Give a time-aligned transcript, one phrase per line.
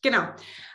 [0.00, 0.28] Genau.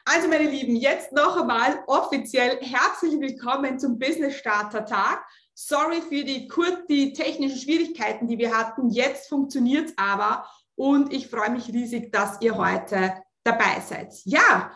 [0.04, 5.26] Also meine Lieben, jetzt noch einmal offiziell herzlich willkommen zum Business Starter Tag.
[5.54, 6.50] Sorry für die,
[6.90, 8.90] die technischen Schwierigkeiten, die wir hatten.
[8.90, 13.14] Jetzt funktioniert es aber und ich freue mich riesig, dass ihr heute
[13.46, 14.14] dabei seid.
[14.26, 14.74] Ja,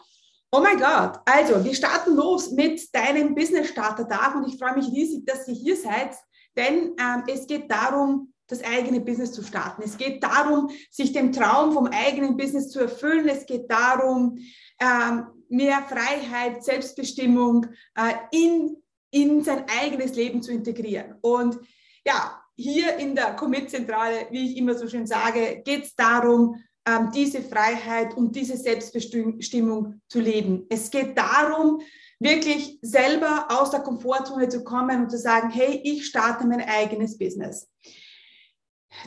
[0.53, 1.19] oh mein Gott.
[1.25, 5.45] Also, wir starten los mit deinem Business Starter Tag und ich freue mich riesig, dass
[5.49, 6.15] ihr hier seid,
[6.55, 9.83] denn ähm, es geht darum, das eigene Business zu starten.
[9.83, 13.27] Es geht darum, sich den Traum vom eigenen Business zu erfüllen.
[13.27, 14.39] Es geht darum,
[14.79, 18.77] ähm, mehr Freiheit, Selbstbestimmung äh, in,
[19.11, 21.15] in sein eigenes Leben zu integrieren.
[21.21, 21.57] Und
[22.05, 26.55] ja, hier in der Commit-Zentrale, wie ich immer so schön sage, geht es darum,
[26.87, 30.65] ähm, diese Freiheit und diese Selbstbestimmung zu leben.
[30.69, 31.81] Es geht darum,
[32.19, 37.17] wirklich selber aus der Komfortzone zu kommen und zu sagen, hey, ich starte mein eigenes
[37.17, 37.69] Business.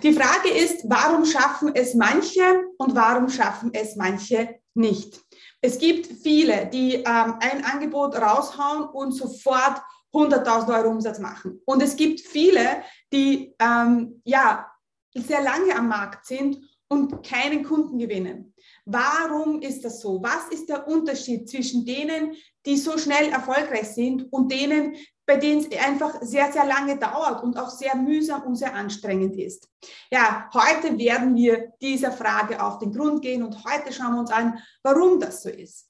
[0.02, 2.43] Die Frage ist, warum schaffen es manche
[2.79, 5.21] und warum schaffen es manche nicht?
[5.61, 9.82] Es gibt viele, die ähm, ein Angebot raushauen und sofort
[10.13, 11.60] 100.000 Euro Umsatz machen.
[11.65, 12.82] Und es gibt viele,
[13.13, 14.71] die ähm, ja
[15.15, 16.59] sehr lange am Markt sind
[16.91, 18.52] und keinen Kunden gewinnen.
[18.85, 20.21] Warum ist das so?
[20.23, 22.35] Was ist der Unterschied zwischen denen,
[22.66, 27.43] die so schnell erfolgreich sind und denen, bei denen es einfach sehr, sehr lange dauert
[27.45, 29.68] und auch sehr mühsam und sehr anstrengend ist.
[30.11, 34.33] Ja, heute werden wir dieser Frage auf den Grund gehen und heute schauen wir uns
[34.33, 35.88] an, warum das so ist.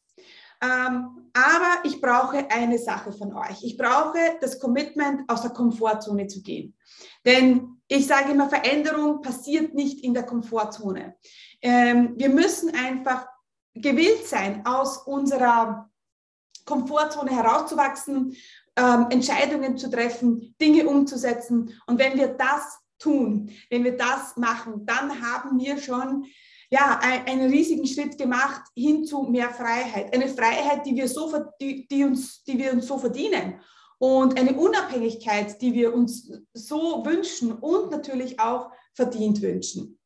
[0.62, 3.62] Ähm, aber ich brauche eine Sache von euch.
[3.62, 6.76] Ich brauche das Commitment, aus der Komfortzone zu gehen.
[7.24, 11.16] Denn ich sage immer, Veränderung passiert nicht in der Komfortzone.
[11.60, 13.26] Ähm, wir müssen einfach
[13.74, 15.90] gewillt sein, aus unserer
[16.64, 18.36] Komfortzone herauszuwachsen,
[18.76, 21.80] ähm, Entscheidungen zu treffen, Dinge umzusetzen.
[21.86, 26.26] Und wenn wir das tun, wenn wir das machen, dann haben wir schon
[26.70, 30.14] ja, einen riesigen Schritt gemacht hin zu mehr Freiheit.
[30.14, 33.60] Eine Freiheit, die wir, so, die, die, uns, die wir uns so verdienen.
[34.00, 39.98] Und eine Unabhängigkeit, die wir uns so wünschen und natürlich auch verdient wünschen.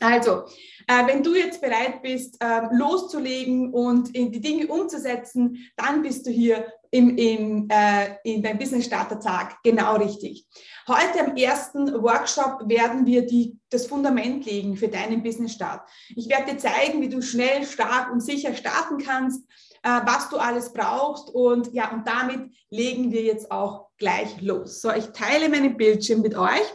[0.00, 0.44] Also,
[0.86, 6.30] äh, wenn du jetzt bereit bist, äh, loszulegen und die Dinge umzusetzen, dann bist du
[6.30, 10.46] hier im, im, äh, in deinem Business Starter Tag genau richtig.
[10.86, 15.88] Heute am ersten Workshop werden wir die, das Fundament legen für deinen Business Start.
[16.14, 19.42] Ich werde dir zeigen, wie du schnell, stark und sicher starten kannst,
[19.86, 24.80] äh, was du alles brauchst und ja, und damit legen wir jetzt auch gleich los.
[24.80, 26.74] So, ich teile meinen Bildschirm mit euch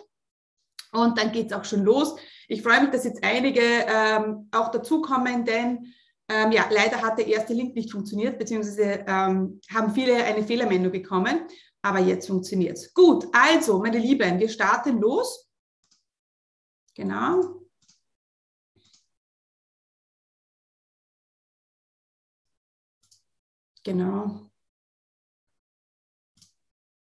[0.94, 2.16] und dann geht es auch schon los.
[2.48, 5.94] Ich freue mich, dass jetzt einige ähm, auch dazukommen, denn
[6.30, 10.94] ähm, ja, leider hat der erste Link nicht funktioniert, beziehungsweise ähm, haben viele eine Fehlermeldung
[10.94, 11.48] bekommen,
[11.82, 12.94] aber jetzt funktioniert es.
[12.94, 15.50] Gut, also, meine Lieben, wir starten los.
[16.96, 17.61] Genau.
[23.84, 24.52] Genau.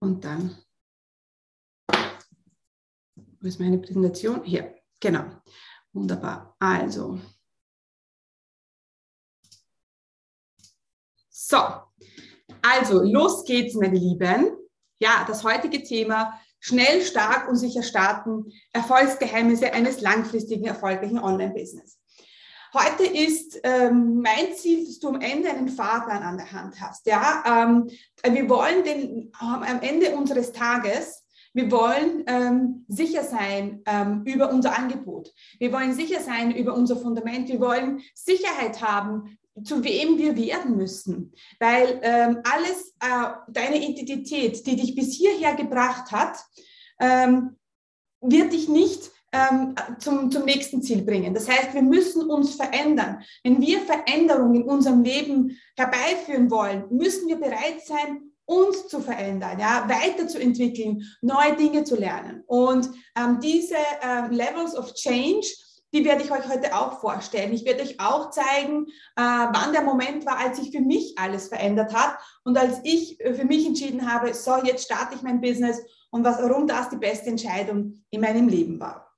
[0.02, 0.58] Und dann,
[3.42, 4.44] wo ist meine Präsentation?
[4.44, 4.76] Hier.
[5.00, 5.26] Genau.
[5.92, 6.56] Wunderbar.
[6.60, 7.20] Also.
[11.30, 11.58] So.
[12.62, 14.58] Also, los geht's, meine Lieben.
[15.00, 22.00] Ja, das heutige Thema schnell, stark und sicher starten, Erfolgsgeheimnisse eines langfristigen, erfolgreichen Online-Business.
[22.74, 27.06] Heute ist ähm, mein Ziel, dass du am Ende einen Fahrplan an der Hand hast.
[27.08, 27.90] Ja, ähm,
[28.24, 34.78] wir wollen den, am Ende unseres Tages wir wollen ähm, sicher sein ähm, über unser
[34.78, 35.34] Angebot.
[35.58, 37.50] Wir wollen sicher sein über unser Fundament.
[37.50, 41.34] Wir wollen Sicherheit haben, zu wem wir werden müssen.
[41.60, 46.38] Weil ähm, alles, äh, deine Identität, die dich bis hierher gebracht hat,
[47.00, 47.58] ähm,
[48.22, 51.34] wird dich nicht ähm, zum, zum nächsten Ziel bringen.
[51.34, 53.22] Das heißt, wir müssen uns verändern.
[53.44, 59.60] Wenn wir Veränderungen in unserem Leben herbeiführen wollen, müssen wir bereit sein, uns zu verändern,
[59.60, 62.44] ja, weiterzuentwickeln, neue Dinge zu lernen.
[62.48, 65.46] Und ähm, diese ähm, Levels of Change,
[65.94, 67.54] die werde ich euch heute auch vorstellen.
[67.54, 71.50] Ich werde euch auch zeigen, äh, wann der Moment war, als sich für mich alles
[71.50, 75.80] verändert hat und als ich für mich entschieden habe, so, jetzt starte ich mein Business
[76.10, 79.09] und was, warum das die beste Entscheidung in meinem Leben war.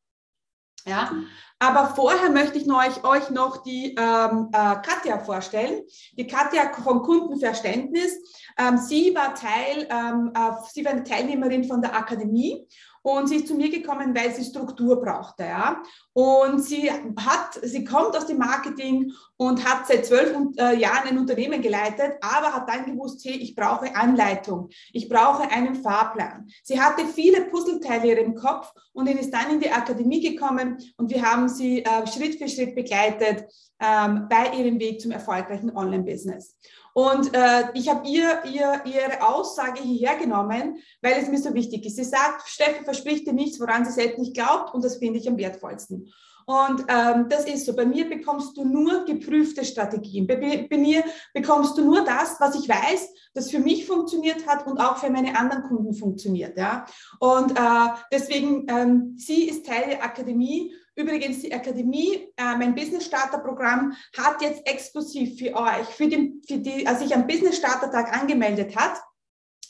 [0.86, 1.12] Ja,
[1.60, 5.84] aber vorher möchte ich euch, euch noch die ähm, äh, Katja vorstellen.
[6.18, 8.18] Die Katja von Kundenverständnis.
[8.58, 12.66] Ähm, sie war Teil, ähm, äh, sie war eine Teilnehmerin von der Akademie
[13.04, 15.44] und sie ist zu mir gekommen, weil sie Struktur brauchte.
[15.44, 15.82] Ja?
[16.14, 21.18] Und sie hat, sie kommt aus dem Marketing und hat seit zwölf äh, Jahren ein
[21.18, 26.48] Unternehmen geleitet, aber hat dann gewusst, hey, ich brauche Anleitung, ich brauche einen Fahrplan.
[26.64, 31.10] Sie hatte viele Puzzleteile in ihrem Kopf und ist dann in die Akademie gekommen und
[31.10, 33.46] wir haben sie äh, Schritt für Schritt begleitet
[33.80, 36.56] ähm, bei ihrem Weg zum erfolgreichen Online-Business.
[36.94, 41.86] Und äh, ich habe ihr, ihr ihre Aussage hierher genommen, weil es mir so wichtig
[41.86, 41.96] ist.
[41.96, 45.28] Sie sagt, Steffi verspricht dir nichts, woran sie selbst nicht glaubt und das finde ich
[45.28, 46.12] am wertvollsten.
[46.46, 47.76] Und ähm, das ist so.
[47.76, 50.28] Bei mir bekommst du nur geprüfte Strategien.
[50.28, 50.36] Bei,
[50.70, 51.04] bei, mir
[51.34, 55.10] bekommst du nur das, was ich weiß, das für mich funktioniert hat und auch für
[55.10, 56.58] meine anderen Kunden funktioniert.
[56.58, 56.86] Ja?
[57.20, 63.06] Und äh, deswegen, ähm, sie ist Teil der Akademie Übrigens, die Akademie, äh, mein Business
[63.06, 67.58] Starter Programm, hat jetzt exklusiv für euch, für, den, für die, als ich am Business
[67.58, 69.02] Starter Tag angemeldet hat,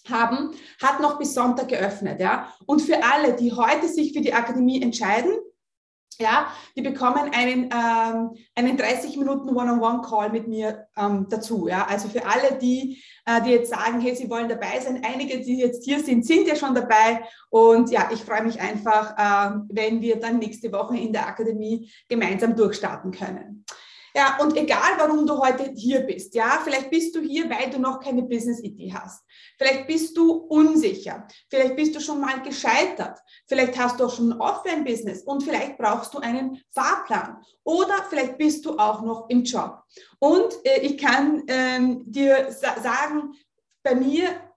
[0.10, 0.52] haben,
[0.82, 2.20] hat noch bis Sonntag geöffnet.
[2.20, 2.52] Ja?
[2.66, 5.34] Und für alle, die heute sich für die Akademie entscheiden,
[6.19, 11.68] ja, die bekommen einen, ähm, einen 30 Minuten One-on-One-Call mit mir ähm, dazu.
[11.68, 15.40] Ja, also für alle, die, äh, die jetzt sagen, hey, sie wollen dabei sein, einige,
[15.40, 17.24] die jetzt hier sind, sind ja schon dabei.
[17.50, 21.92] Und ja, ich freue mich einfach, äh, wenn wir dann nächste Woche in der Akademie
[22.08, 23.66] gemeinsam durchstarten können.
[24.13, 27.80] Ja, und egal, warum du heute hier bist, ja, vielleicht bist du hier, weil du
[27.80, 29.24] noch keine Business-Idee hast.
[29.58, 31.28] Vielleicht bist du unsicher.
[31.50, 33.19] Vielleicht bist du schon mal gescheitert.
[33.48, 37.38] Vielleicht hast du auch schon ein Offline-Business und vielleicht brauchst du einen Fahrplan.
[37.63, 39.84] Oder vielleicht bist du auch noch im Job.
[40.19, 43.34] Und äh, ich kann ähm, dir sa sagen,
[43.84, 44.50] bei mir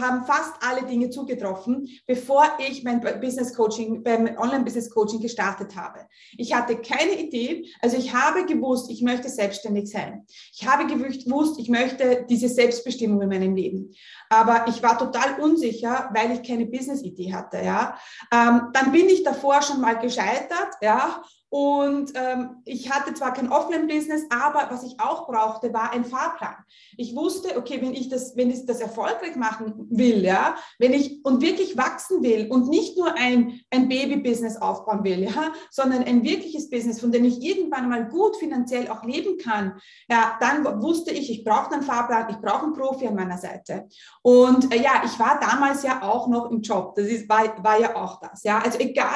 [0.00, 5.76] haben fast alle Dinge zugetroffen, bevor ich mein Business Coaching, beim Online Business Coaching gestartet
[5.76, 6.06] habe.
[6.36, 10.24] Ich hatte keine Idee, also ich habe gewusst, ich möchte selbstständig sein.
[10.52, 13.94] Ich habe gewusst, ich möchte diese Selbstbestimmung in meinem Leben.
[14.30, 17.98] Aber ich war total unsicher, weil ich keine Business Idee hatte, ja.
[18.32, 23.50] Ähm, dann bin ich davor schon mal gescheitert, ja, und ähm, ich hatte zwar kein
[23.50, 26.56] Offline-Business, aber was ich auch brauchte, war ein Fahrplan.
[26.98, 31.24] Ich wusste, okay, wenn ich das, wenn ich das erfolgreich machen will, ja, wenn ich
[31.24, 36.22] und wirklich wachsen will und nicht nur ein, ein Baby-Business aufbauen will, ja, sondern ein
[36.22, 39.80] wirkliches Business, von dem ich irgendwann mal gut finanziell auch leben kann,
[40.10, 43.88] ja, dann wusste ich, ich brauche einen Fahrplan, ich brauche einen Profi an meiner Seite.
[44.20, 46.94] Und äh, ja, ich war damals ja auch noch im Job.
[46.94, 48.58] Das ist, war, war ja auch das, ja.
[48.58, 49.08] Also egal,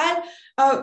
[0.57, 0.81] äh,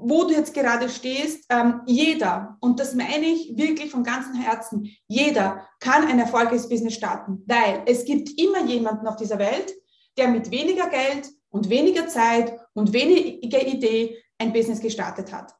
[0.00, 4.90] wo du jetzt gerade stehst, ähm, jeder, und das meine ich wirklich von ganzem Herzen,
[5.06, 9.74] jeder kann ein erfolgreiches Business starten, weil es gibt immer jemanden auf dieser Welt,
[10.16, 15.54] der mit weniger Geld und weniger Zeit und weniger Idee ein Business gestartet hat.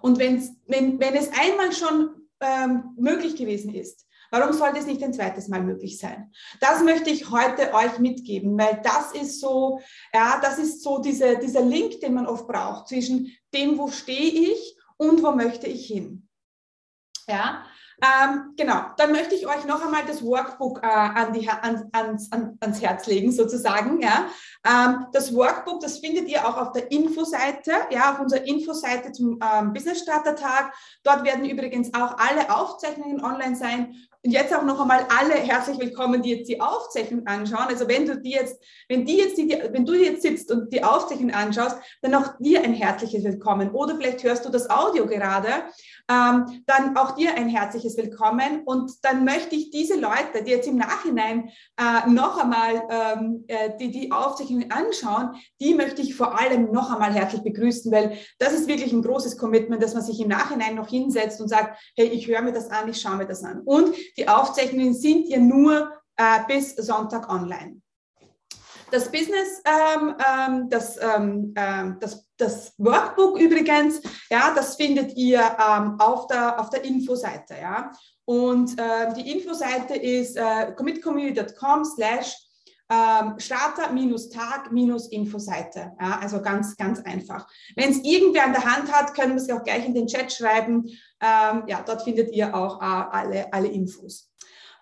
[0.00, 2.10] Und wenn, wenn es einmal schon
[2.40, 6.32] ähm, möglich gewesen ist, Warum sollte es nicht ein zweites Mal möglich sein?
[6.58, 9.80] Das möchte ich heute euch mitgeben, weil das ist so,
[10.12, 14.50] ja, das ist so diese, dieser Link, den man oft braucht zwischen dem, wo stehe
[14.50, 16.28] ich und wo möchte ich hin.
[17.28, 17.64] Ja,
[18.02, 22.32] ähm, genau, dann möchte ich euch noch einmal das Workbook äh, an die, an, ans,
[22.32, 24.00] an, ans Herz legen, sozusagen.
[24.00, 24.26] Ja.
[24.66, 29.38] Ähm, das Workbook, das findet ihr auch auf der Infoseite, ja, auf unserer Infoseite zum
[29.40, 30.74] ähm, Business Starter Tag.
[31.04, 33.94] Dort werden übrigens auch alle Aufzeichnungen online sein
[34.24, 37.66] und jetzt auch noch einmal alle herzlich willkommen, die jetzt die Aufzeichnung anschauen.
[37.68, 40.82] Also wenn du die jetzt, wenn die jetzt, die, wenn du jetzt sitzt und die
[40.82, 43.72] Aufzeichnung anschaust, dann auch dir ein herzliches Willkommen.
[43.72, 45.48] Oder vielleicht hörst du das Audio gerade,
[46.10, 48.62] ähm, dann auch dir ein herzliches Willkommen.
[48.64, 53.70] Und dann möchte ich diese Leute, die jetzt im Nachhinein äh, noch einmal ähm, äh,
[53.78, 58.52] die, die Aufzeichnung anschauen, die möchte ich vor allem noch einmal herzlich begrüßen, weil das
[58.52, 62.06] ist wirklich ein großes Commitment, dass man sich im Nachhinein noch hinsetzt und sagt, hey,
[62.06, 63.60] ich höre mir das an, ich schaue mir das an.
[63.64, 67.80] Und die Aufzeichnungen sind ja nur äh, bis Sonntag online.
[68.90, 74.00] Das Business, ähm, ähm, das, ähm, ähm, das, das Workbook übrigens,
[74.30, 77.54] ja, das findet ihr ähm, auf, der, auf der Infoseite.
[77.60, 77.90] Ja.
[78.24, 82.36] Und äh, die Infoseite ist äh, commitcommunity.com slash
[82.90, 85.92] ähm, Starter-Tag-Infoseite.
[86.00, 87.48] Ja, also ganz, ganz einfach.
[87.76, 90.32] Wenn es irgendwer an der Hand hat, können wir es auch gleich in den Chat
[90.32, 90.84] schreiben.
[91.20, 94.30] Ähm, ja, dort findet ihr auch äh, alle, alle Infos.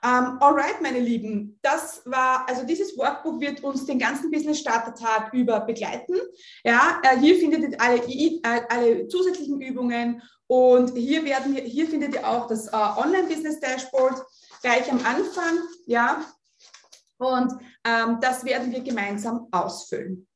[0.05, 4.95] Um, alright, meine Lieben, das war, also dieses Workbook wird uns den ganzen Business Starter
[4.95, 6.17] Tag über begleiten.
[6.65, 12.15] Ja, äh, hier findet ihr alle, äh, alle zusätzlichen Übungen und hier werden hier findet
[12.15, 14.21] ihr auch das uh, Online Business Dashboard
[14.61, 15.61] gleich am Anfang.
[15.87, 16.25] Ja,
[17.19, 17.53] und
[17.85, 20.27] ähm, das werden wir gemeinsam ausfüllen.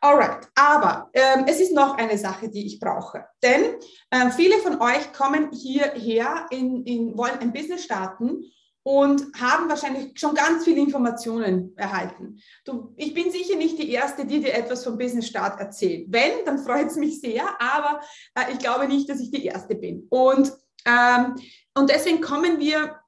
[0.00, 3.26] Alright, aber ähm, es ist noch eine Sache, die ich brauche.
[3.42, 3.74] Denn
[4.10, 8.42] äh, viele von euch kommen hierher, in, in, wollen ein Business starten
[8.86, 12.40] und haben wahrscheinlich schon ganz viele Informationen erhalten.
[12.64, 16.06] Du, ich bin sicher nicht die Erste, die dir etwas vom Business Start erzählt.
[16.08, 18.00] Wenn, dann freut es mich sehr, aber
[18.36, 20.06] äh, ich glaube nicht, dass ich die Erste bin.
[20.08, 20.52] Und,
[20.84, 21.34] ähm,
[21.74, 23.00] und deswegen kommen wir,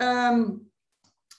[0.00, 0.70] ähm,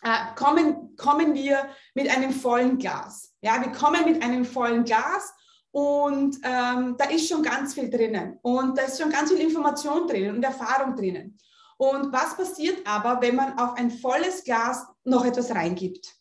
[0.02, 3.36] äh, kommen, kommen wir mit einem vollen Glas.
[3.42, 5.36] Ja, wir kommen mit einem vollen Glas
[5.70, 10.08] und ähm, da ist schon ganz viel drinnen und da ist schon ganz viel Information
[10.08, 11.38] drinnen und Erfahrung drinnen.
[11.82, 16.14] Und was passiert aber, wenn man auf ein volles Glas noch etwas reingibt?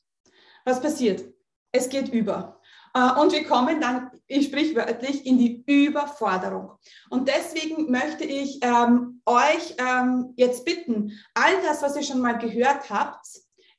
[0.65, 1.23] Was passiert?
[1.71, 2.59] Es geht über.
[2.95, 6.79] Äh, und wir kommen dann sprichwörtlich in die Überforderung.
[7.11, 12.39] Und deswegen möchte ich ähm, euch ähm, jetzt bitten, all das, was ihr schon mal
[12.39, 13.27] gehört habt,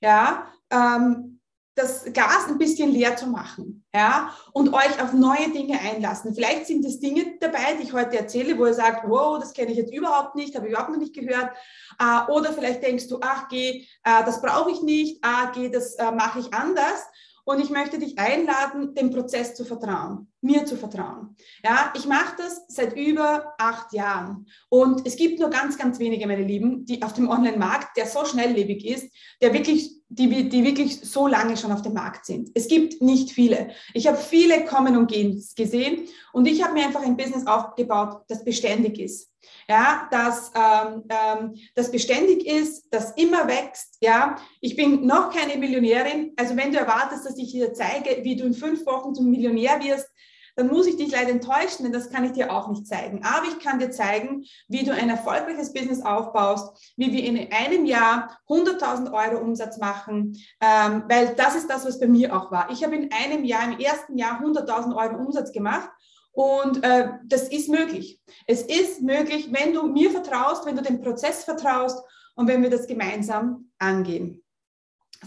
[0.01, 1.40] ja, ähm,
[1.75, 6.35] das Gas ein bisschen leer zu machen, ja, und euch auf neue Dinge einlassen.
[6.35, 9.71] Vielleicht sind es Dinge dabei, die ich heute erzähle, wo ihr sagt, wow, das kenne
[9.71, 11.51] ich jetzt überhaupt nicht, habe ich überhaupt noch nicht gehört.
[11.99, 15.95] Äh, oder vielleicht denkst du, ach, geh, äh, das brauche ich nicht, ah, geh, das
[15.95, 17.05] äh, mache ich anders.
[17.43, 21.35] Und ich möchte dich einladen, dem Prozess zu vertrauen, mir zu vertrauen.
[21.63, 24.45] Ja, ich mache das seit über acht Jahren.
[24.69, 28.25] Und es gibt nur ganz, ganz wenige, meine Lieben, die auf dem Online-Markt, der so
[28.25, 29.11] schnelllebig ist,
[29.41, 32.49] der wirklich, die, die wirklich so lange schon auf dem Markt sind.
[32.53, 33.71] Es gibt nicht viele.
[33.93, 38.21] Ich habe viele kommen und gehen gesehen und ich habe mir einfach ein Business aufgebaut,
[38.27, 39.31] das beständig ist
[39.67, 43.97] ja, dass ähm, ähm, das beständig ist, das immer wächst.
[44.01, 46.33] Ja, ich bin noch keine Millionärin.
[46.35, 49.81] Also wenn du erwartest, dass ich dir zeige, wie du in fünf Wochen zum Millionär
[49.83, 50.07] wirst,
[50.55, 53.24] dann muss ich dich leider enttäuschen, denn das kann ich dir auch nicht zeigen.
[53.24, 57.86] Aber ich kann dir zeigen, wie du ein erfolgreiches Business aufbaust, wie wir in einem
[57.86, 62.70] Jahr 100.000 Euro Umsatz machen, ähm, weil das ist das, was bei mir auch war.
[62.72, 65.89] Ich habe in einem Jahr, im ersten Jahr 100.000 Euro Umsatz gemacht
[66.34, 68.22] und äh, das ist möglich.
[68.48, 72.01] Es ist möglich, wenn du mir vertraust, wenn du dem Prozess vertraust
[72.36, 74.43] und wenn wir das gemeinsam angehen.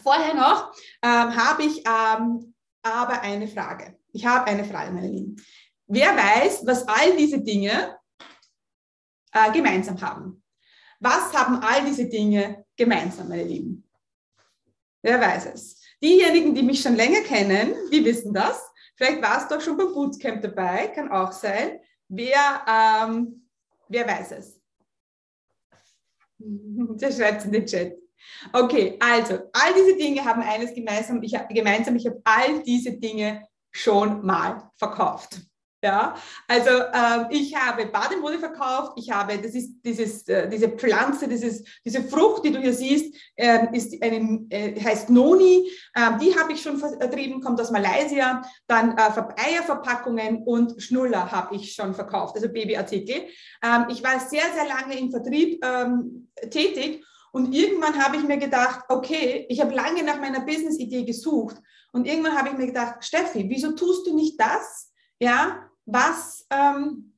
[0.02, 3.96] Vorher noch ähm, habe ich ähm, aber eine Frage.
[4.14, 5.36] Ich habe eine Frage, meine Lieben.
[5.88, 7.98] Wer weiß, was all diese Dinge
[9.32, 10.42] äh, gemeinsam haben?
[11.00, 13.86] Was haben all diese Dinge gemeinsam, meine Lieben?
[15.02, 15.82] Wer weiß es?
[16.00, 18.64] Diejenigen, die mich schon länger kennen, die wissen das.
[18.96, 21.80] Vielleicht warst du auch schon beim Bootcamp dabei, kann auch sein.
[22.08, 23.48] Wer, ähm,
[23.88, 24.60] wer weiß es?
[26.38, 27.94] Der schreibt es in den Chat.
[28.52, 31.20] Okay, also all diese Dinge haben eines gemeinsam.
[31.22, 35.40] Ich, gemeinsam, ich habe all diese Dinge schon mal verkauft.
[35.82, 36.14] Ja,
[36.48, 41.62] also ähm, ich habe Bademode verkauft, ich habe, das ist dieses, äh, diese Pflanze, dieses,
[41.84, 46.54] diese Frucht, die du hier siehst, äh, ist eine, äh, heißt Noni, ähm, die habe
[46.54, 49.02] ich schon vertrieben, kommt aus Malaysia, dann äh,
[49.36, 53.26] Eierverpackungen und Schnuller habe ich schon verkauft, also Babyartikel.
[53.62, 58.38] Ähm, ich war sehr, sehr lange im Vertrieb ähm, tätig und irgendwann habe ich mir
[58.38, 61.56] gedacht, okay, ich habe lange nach meiner Business-Idee gesucht
[61.94, 67.14] und irgendwann habe ich mir gedacht, Steffi, wieso tust du nicht das, ja, was, ähm,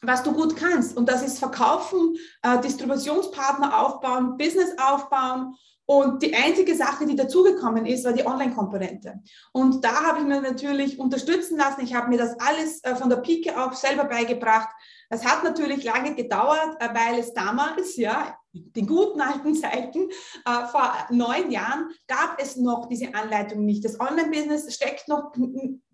[0.00, 0.96] was du gut kannst.
[0.96, 5.56] Und das ist Verkaufen, äh, Distributionspartner aufbauen, Business aufbauen.
[5.86, 9.22] Und die einzige Sache, die dazugekommen ist, war die Online-Komponente.
[9.52, 11.80] Und da habe ich mir natürlich unterstützen lassen.
[11.80, 14.68] Ich habe mir das alles äh, von der Pike auf selber beigebracht.
[15.10, 20.08] Es hat natürlich lange gedauert, äh, weil es damals, ja, den guten alten Zeiten,
[20.44, 23.84] äh, vor neun Jahren, gab es noch diese Anleitung nicht.
[23.84, 25.32] Das Online-Business steckt noch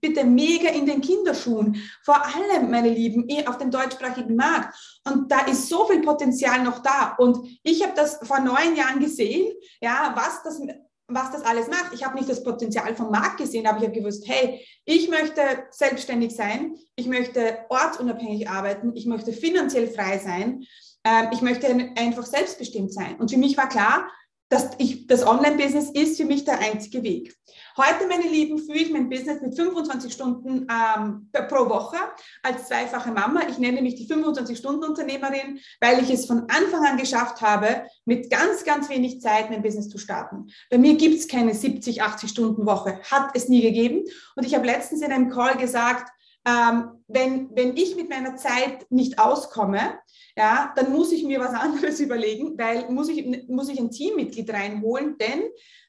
[0.00, 1.83] bitte mega in den Kinderschuhen.
[2.02, 4.76] Vor allem, meine Lieben, eh auf dem deutschsprachigen Markt.
[5.04, 7.14] Und da ist so viel Potenzial noch da.
[7.19, 10.61] Und ich habe das vor neun Jahren gesehen, ja, was das
[11.09, 11.92] was das alles macht.
[11.92, 15.40] Ich habe nicht das Potenzial vom Markt gesehen, aber ich habe gewusst, hey, ich möchte
[15.71, 20.64] selbstständig sein, ich möchte ortsunabhängig arbeiten, ich möchte finanziell frei sein,
[21.04, 21.66] äh, ich möchte
[21.97, 23.16] einfach selbstbestimmt sein.
[23.16, 24.11] Und für mich war klar,
[24.49, 27.35] dass ich, das Online-Business ist für mich der einzige Weg.
[27.75, 31.97] Heute, meine Lieben, führe ich mein Business mit 25 Stunden ähm, pro Woche
[32.43, 33.41] als zweifache Mama.
[33.49, 38.64] Ich nenne mich die 25-Stunden-Unternehmerin, weil ich es von Anfang an geschafft habe, mit ganz,
[38.64, 40.49] ganz wenig Zeit mein Business zu starten.
[40.69, 44.05] Bei mir gibt es keine 70, 80 Stunden Woche, hat es nie gegeben.
[44.37, 46.12] Und ich habe letztens in einem Call gesagt,
[46.45, 49.99] ähm, wenn, wenn ich mit meiner Zeit nicht auskomme,
[50.37, 54.52] ja, dann muss ich mir was anderes überlegen, weil muss ich, muss ich ein Teammitglied
[54.52, 55.43] reinholen, denn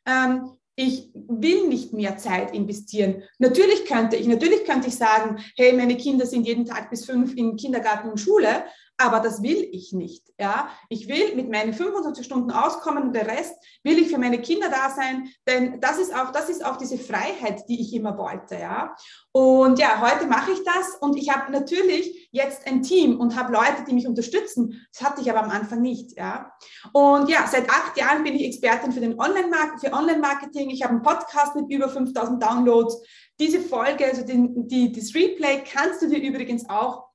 [0.05, 3.23] ähm, ich will nicht mehr Zeit investieren.
[3.37, 7.35] Natürlich könnte ich, natürlich könnte ich sagen, hey, meine Kinder sind jeden Tag bis fünf
[7.35, 8.63] in Kindergarten und Schule,
[8.97, 10.23] aber das will ich nicht.
[10.39, 10.69] Ja?
[10.89, 14.69] Ich will mit meinen 25 Stunden auskommen und der Rest will ich für meine Kinder
[14.69, 18.55] da sein, denn das ist auch, das ist auch diese Freiheit, die ich immer wollte.
[18.55, 18.95] Ja?
[19.31, 23.51] Und ja, heute mache ich das und ich habe natürlich jetzt ein Team und habe
[23.51, 24.85] Leute, die mich unterstützen.
[24.91, 26.17] Das hatte ich aber am Anfang nicht.
[26.17, 26.53] Ja?
[26.93, 30.69] Und ja, seit acht Jahren bin ich Expertin für den Online-Marketing, für Online-Marketing.
[30.69, 33.01] Ich habe einen Podcast mit über 5000 Downloads.
[33.39, 37.12] Diese Folge, also den, die, das Replay, kannst du dir übrigens auch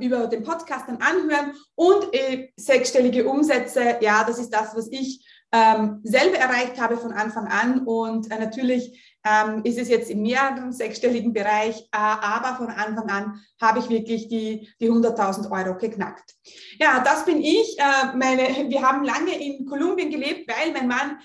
[0.00, 3.98] über den Podcast dann anhören und äh, sechsstellige Umsätze.
[4.00, 5.24] Ja, das ist das, was ich
[5.54, 10.22] ähm, selber erreicht habe von Anfang an und äh, natürlich ähm, ist es jetzt im
[10.22, 15.78] mehreren sechsstelligen Bereich, äh, aber von Anfang an habe ich wirklich die, die 100.000 Euro
[15.78, 16.34] geknackt.
[16.80, 17.78] Ja, das bin ich.
[18.14, 21.18] Meine, wir haben lange in Kolumbien gelebt, weil mein Mann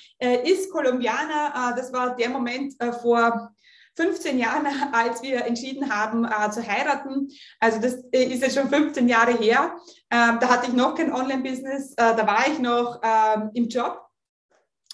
[0.46, 1.74] ist Kolumbianer.
[1.76, 3.52] Das war der Moment vor
[4.00, 7.30] 15 Jahren, als wir entschieden haben äh, zu heiraten.
[7.60, 9.76] Also das ist jetzt schon 15 Jahre her.
[10.10, 14.10] Ähm, da hatte ich noch kein Online-Business, da war ich noch ähm, im Job.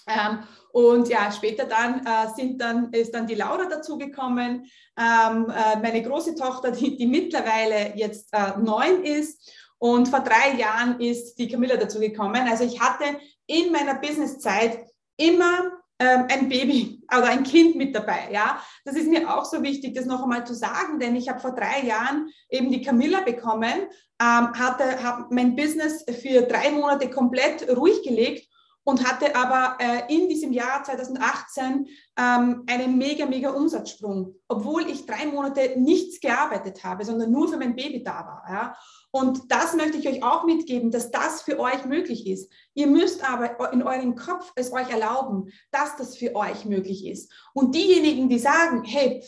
[0.07, 0.39] Ähm,
[0.71, 6.03] und ja, später dann, äh, sind dann ist dann die Laura dazugekommen, ähm, äh, meine
[6.03, 9.51] große Tochter, die, die mittlerweile jetzt äh, neun ist.
[9.77, 12.47] Und vor drei Jahren ist die Camilla dazugekommen.
[12.47, 13.05] Also ich hatte
[13.45, 14.85] in meiner Businesszeit
[15.17, 15.71] immer
[16.03, 18.29] ein Baby oder ein Kind mit dabei.
[18.31, 21.39] Ja, das ist mir auch so wichtig, das noch einmal zu sagen, denn ich habe
[21.39, 23.87] vor drei Jahren eben die Camilla bekommen,
[24.21, 28.47] ähm, hatte habe mein Business für drei Monate komplett ruhig gelegt
[28.85, 31.87] und hatte aber äh, in diesem Jahr 2018
[32.17, 37.57] ähm, einen mega, mega Umsatzsprung, obwohl ich drei Monate nichts gearbeitet habe, sondern nur für
[37.57, 38.43] mein Baby da war.
[38.47, 38.77] Ja?
[39.11, 42.51] Und das möchte ich euch auch mitgeben, dass das für euch möglich ist.
[42.75, 47.33] Ihr müsst aber in eurem Kopf es euch erlauben, dass das für euch möglich ist.
[47.53, 49.23] Und diejenigen, die sagen, hey,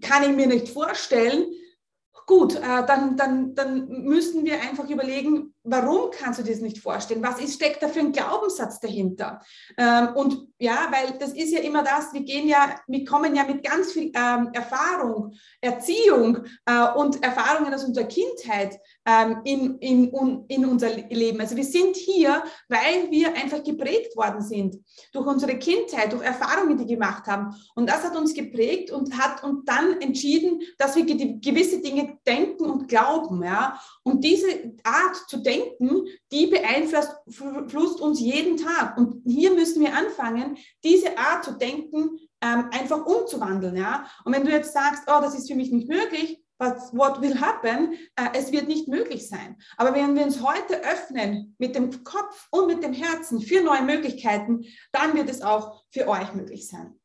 [0.00, 1.46] kann ich mir nicht vorstellen,
[2.26, 6.78] gut, äh, dann, dann, dann müssen wir einfach überlegen, warum kannst du dir das nicht
[6.78, 7.22] vorstellen?
[7.22, 9.40] Was ist, steckt da für ein Glaubenssatz dahinter?
[9.76, 13.44] Ähm, und ja, weil das ist ja immer das, wir gehen ja, wir kommen ja
[13.44, 18.78] mit ganz viel ähm, Erfahrung, Erziehung äh, und Erfahrungen aus unserer Kindheit
[19.10, 21.40] ähm, in, in, in unser Leben.
[21.40, 24.76] Also wir sind hier, weil wir einfach geprägt worden sind
[25.12, 27.54] durch unsere Kindheit, durch Erfahrungen, die wir gemacht haben.
[27.74, 32.64] Und das hat uns geprägt und hat und dann entschieden, dass wir gewisse Dinge denken
[32.64, 33.42] und glauben.
[33.42, 33.80] Ja?
[34.02, 38.96] Und diese Art zu denken, denken, die beeinflusst uns jeden Tag.
[38.96, 43.76] Und hier müssen wir anfangen, diese Art zu denken ähm, einfach umzuwandeln.
[43.76, 44.06] Ja?
[44.24, 47.40] Und wenn du jetzt sagst, oh, das ist für mich nicht möglich, but what will
[47.40, 47.94] happen?
[48.14, 49.56] Äh, es wird nicht möglich sein.
[49.78, 53.82] Aber wenn wir uns heute öffnen mit dem Kopf und mit dem Herzen für neue
[53.82, 57.00] Möglichkeiten, dann wird es auch für euch möglich sein.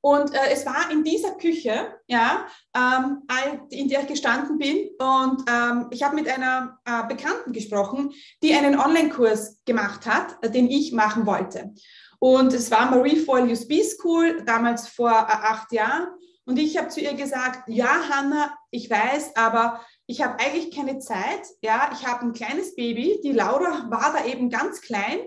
[0.00, 3.22] Und äh, es war in dieser Küche, ja, ähm,
[3.70, 4.90] in der ich gestanden bin.
[4.98, 10.50] Und ähm, ich habe mit einer äh, Bekannten gesprochen, die einen Online-Kurs gemacht hat, äh,
[10.50, 11.72] den ich machen wollte.
[12.20, 16.08] Und es war Marie Foyle USB School, damals vor äh, acht Jahren.
[16.48, 20.98] Und ich habe zu ihr gesagt, ja, Hanna, ich weiß, aber ich habe eigentlich keine
[20.98, 21.42] Zeit.
[21.60, 23.20] Ja, ich habe ein kleines Baby.
[23.22, 25.18] Die Laura war da eben ganz klein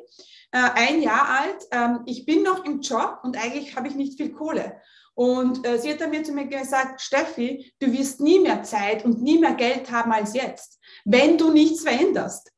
[0.51, 1.63] äh, ein Jahr alt.
[1.69, 4.81] Ähm, ich bin noch im Job und eigentlich habe ich nicht viel Kohle.
[5.13, 9.05] Und äh, sie hat dann mir zu mir gesagt, Steffi, du wirst nie mehr Zeit
[9.05, 12.51] und nie mehr Geld haben als jetzt, wenn du nichts veränderst.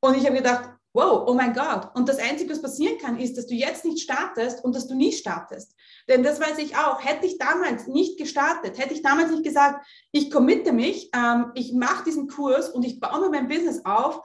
[0.00, 1.90] Und ich habe gedacht, wow, oh mein Gott.
[1.94, 4.94] Und das Einzige, was passieren kann, ist, dass du jetzt nicht startest und dass du
[4.94, 5.74] nie startest.
[6.08, 7.04] Denn das weiß ich auch.
[7.04, 11.74] Hätte ich damals nicht gestartet, hätte ich damals nicht gesagt, ich committe mich, ähm, ich
[11.74, 14.22] mache diesen Kurs und ich baue mir mein Business auf,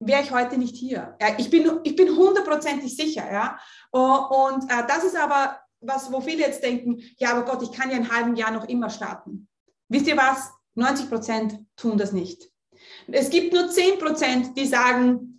[0.00, 1.14] wäre ich heute nicht hier.
[1.20, 3.30] Ja, ich bin, ich bin hundertprozentig sicher.
[3.30, 3.58] Ja?
[3.90, 7.90] Und äh, das ist aber was, wo viele jetzt denken, ja, aber Gott, ich kann
[7.90, 9.46] ja in einem halben Jahr noch immer starten.
[9.88, 10.50] Wisst ihr was?
[10.74, 12.50] 90 Prozent tun das nicht.
[13.08, 15.37] Es gibt nur 10 Prozent, die sagen,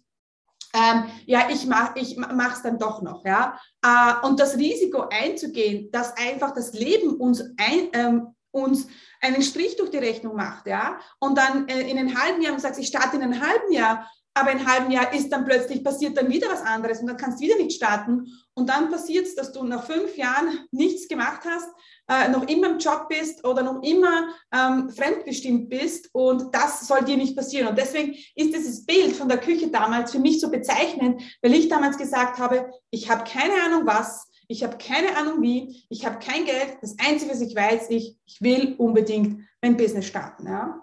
[0.74, 3.26] ähm, ja, ich mache ich es dann doch noch.
[3.26, 3.60] Ja?
[3.84, 8.88] Äh, und das Risiko einzugehen, dass einfach das Leben uns, ein, ähm, uns
[9.22, 12.80] einen Strich durch die Rechnung macht, ja, und dann äh, in einem halben Jahr sagst,
[12.80, 16.30] ich starte in einem halben Jahr aber einem halben Jahr ist dann plötzlich passiert dann
[16.30, 18.28] wieder was anderes und dann kannst du wieder nicht starten.
[18.54, 21.70] Und dann passiert es, dass du nach fünf Jahren nichts gemacht hast,
[22.10, 27.04] äh, noch immer im Job bist oder noch immer ähm, fremdbestimmt bist und das soll
[27.06, 27.68] dir nicht passieren.
[27.68, 31.70] Und deswegen ist dieses Bild von der Küche damals für mich so bezeichnend, weil ich
[31.70, 36.18] damals gesagt habe, ich habe keine Ahnung was, ich habe keine Ahnung wie, ich habe
[36.20, 36.80] kein Geld.
[36.82, 40.48] Das Einzige, was ich weiß, ich, ich will unbedingt mein Business starten.
[40.48, 40.82] Ja?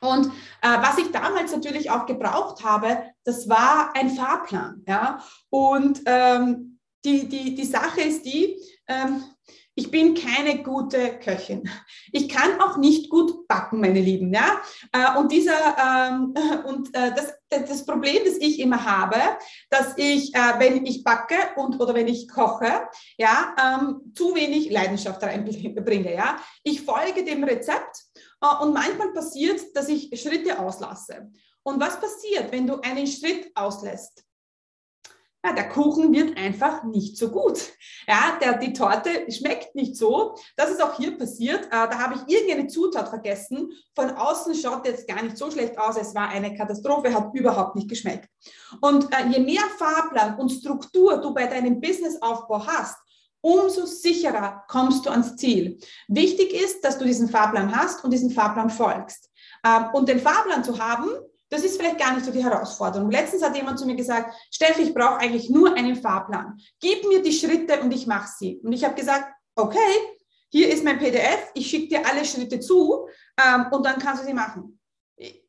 [0.00, 0.26] Und
[0.62, 4.82] äh, was ich damals natürlich auch gebraucht habe, das war ein Fahrplan.
[4.88, 5.22] Ja?
[5.50, 8.56] Und ähm, die, die, die Sache ist die,
[8.88, 9.24] ähm,
[9.74, 11.68] Ich bin keine gute Köchin.
[12.12, 14.32] Ich kann auch nicht gut backen, meine Lieben.
[14.32, 14.60] Ja?
[14.92, 16.34] Äh, und dieser, ähm,
[16.66, 19.16] und äh, das, das Problem, das ich immer habe,
[19.70, 24.70] dass ich, äh, wenn ich backe und oder wenn ich koche, ja, ähm, zu wenig
[24.70, 26.14] Leidenschaft reinbringe.
[26.14, 26.38] Ja?
[26.62, 28.09] Ich folge dem Rezept
[28.40, 31.30] und manchmal passiert, dass ich Schritte auslasse.
[31.62, 34.24] Und was passiert, wenn du einen Schritt auslässt?
[35.44, 37.72] ja, der Kuchen wird einfach nicht so gut.
[38.06, 40.36] Ja, der, die Torte schmeckt nicht so.
[40.56, 41.66] Das ist auch hier passiert.
[41.66, 43.72] Äh, da habe ich irgendeine Zutat vergessen.
[43.94, 45.96] Von außen schaut jetzt gar nicht so schlecht aus.
[45.96, 48.28] Es war eine Katastrophe, hat überhaupt nicht geschmeckt.
[48.82, 52.96] Und äh, je mehr Fahrplan und Struktur du bei deinem Businessaufbau hast,
[53.40, 55.78] umso sicherer kommst du ans Ziel.
[56.08, 59.30] Wichtig ist, dass du diesen Fahrplan hast und diesen Fahrplan folgst.
[59.64, 61.08] Ähm, und den Fahrplan zu haben,
[61.48, 63.10] das ist vielleicht gar nicht so die Herausforderung.
[63.10, 66.58] Letztens hat jemand zu mir gesagt, Steffi, ich brauche eigentlich nur einen Fahrplan.
[66.80, 68.60] Gib mir die Schritte und ich mache sie.
[68.62, 69.24] Und ich habe gesagt,
[69.56, 69.78] okay,
[70.50, 74.26] hier ist mein PDF, ich schicke dir alle Schritte zu ähm, und dann kannst du
[74.26, 74.78] sie machen.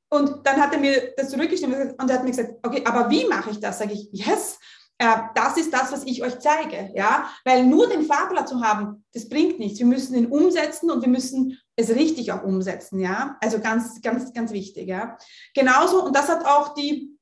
[0.09, 3.25] Und dann hat er mir das zurückgeschrieben und er hat mir gesagt, okay, aber wie
[3.27, 3.79] mache ich das?
[3.79, 4.59] Sage ich, yes,
[5.01, 9.03] äh, das ist das, was ich euch zeige, ja, weil nur den Fahrplan zu haben,
[9.13, 9.79] das bringt nichts.
[9.79, 13.35] Wir müssen ihn umsetzen und wir müssen es richtig auch umsetzen, ja.
[13.41, 15.17] Also ganz, ganz, ganz wichtig, ja.
[15.55, 17.17] Genauso und das hat auch die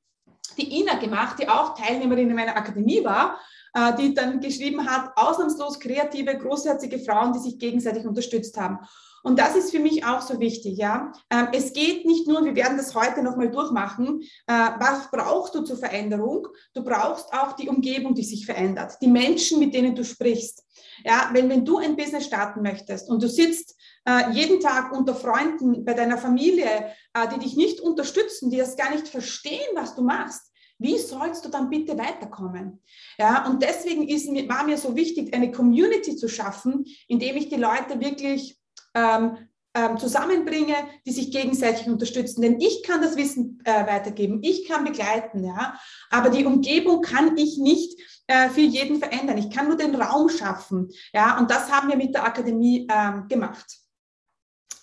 [0.58, 3.38] die Ina gemacht, die auch Teilnehmerin in meiner Akademie war,
[3.72, 8.78] äh, die dann geschrieben hat, ausnahmslos kreative, großherzige Frauen, die sich gegenseitig unterstützt haben.
[9.22, 11.12] Und das ist für mich auch so wichtig, ja.
[11.30, 15.62] Ähm, es geht nicht nur, wir werden das heute nochmal durchmachen, äh, was brauchst du
[15.62, 16.48] zur Veränderung?
[16.74, 20.64] Du brauchst auch die Umgebung, die sich verändert, die Menschen, mit denen du sprichst.
[21.04, 23.74] Ja, wenn, wenn du ein Business starten möchtest und du sitzt
[24.06, 28.76] äh, jeden Tag unter Freunden, bei deiner Familie, äh, die dich nicht unterstützen, die das
[28.76, 32.82] gar nicht verstehen, was du machst, wie sollst du dann bitte weiterkommen?
[33.18, 37.56] Ja, und deswegen ist, war mir so wichtig, eine Community zu schaffen, indem ich die
[37.56, 38.59] Leute wirklich
[38.94, 39.36] ähm,
[39.74, 40.74] ähm, zusammenbringe,
[41.06, 42.42] die sich gegenseitig unterstützen.
[42.42, 45.78] Denn ich kann das Wissen äh, weitergeben, ich kann begleiten, ja,
[46.10, 49.38] aber die Umgebung kann ich nicht äh, für jeden verändern.
[49.38, 53.28] Ich kann nur den Raum schaffen, ja, und das haben wir mit der Akademie ähm,
[53.28, 53.78] gemacht.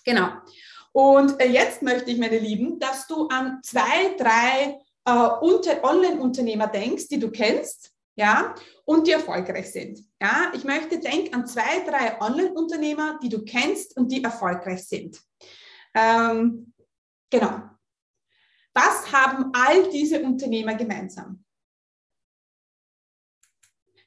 [0.04, 0.28] Genau.
[0.92, 7.08] Und äh, jetzt möchte ich, meine Lieben, dass du an zwei, drei äh, Online-Unternehmer denkst,
[7.08, 8.54] die du kennst, ja,
[8.86, 10.07] und die erfolgreich sind.
[10.20, 15.20] Ja, ich möchte, denk an zwei, drei Online-Unternehmer, die du kennst und die erfolgreich sind.
[15.94, 16.72] Ähm,
[17.30, 17.62] genau.
[18.74, 21.44] Was haben all diese Unternehmer gemeinsam?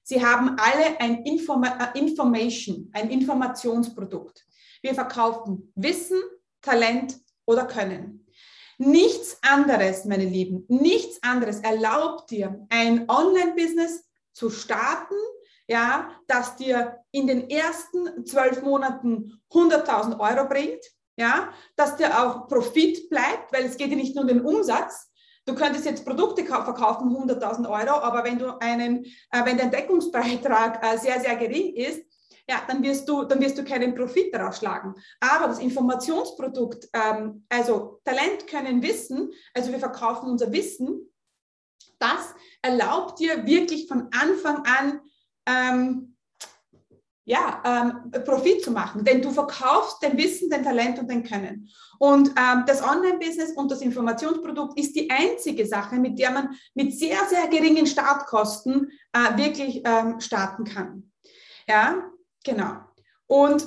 [0.04, 4.46] Sie haben alle ein Informa äh, Information, ein Informationsprodukt.
[4.82, 6.20] Wir verkaufen Wissen,
[6.62, 8.28] Talent oder Können.
[8.78, 15.16] Nichts anderes, meine Lieben, nichts anderes erlaubt dir, ein Online-Business zu starten,
[15.72, 20.84] ja, das dir in den ersten zwölf Monaten 100.000 Euro bringt,
[21.16, 25.10] ja, dass dir auch Profit bleibt, weil es geht dir nicht nur um den Umsatz.
[25.46, 30.84] Du könntest jetzt Produkte verkaufen, 100.000 Euro, aber wenn du einen, äh, wenn dein Deckungsbeitrag
[30.84, 32.04] äh, sehr, sehr gering ist,
[32.50, 34.94] ja, dann wirst du, dann wirst du keinen Profit daraus schlagen.
[35.22, 41.10] Aber das Informationsprodukt, ähm, also Talent können Wissen, also wir verkaufen unser Wissen,
[41.98, 45.00] das erlaubt dir wirklich von Anfang an
[45.46, 46.16] ähm,
[47.24, 51.70] ja, ähm, Profit zu machen, denn du verkaufst dein Wissen, dein Talent und dein Können.
[52.00, 56.98] Und ähm, das Online-Business und das Informationsprodukt ist die einzige Sache, mit der man mit
[56.98, 61.12] sehr, sehr geringen Startkosten äh, wirklich ähm, starten kann.
[61.68, 62.12] Ja,
[62.44, 62.80] Genau.
[63.28, 63.66] Und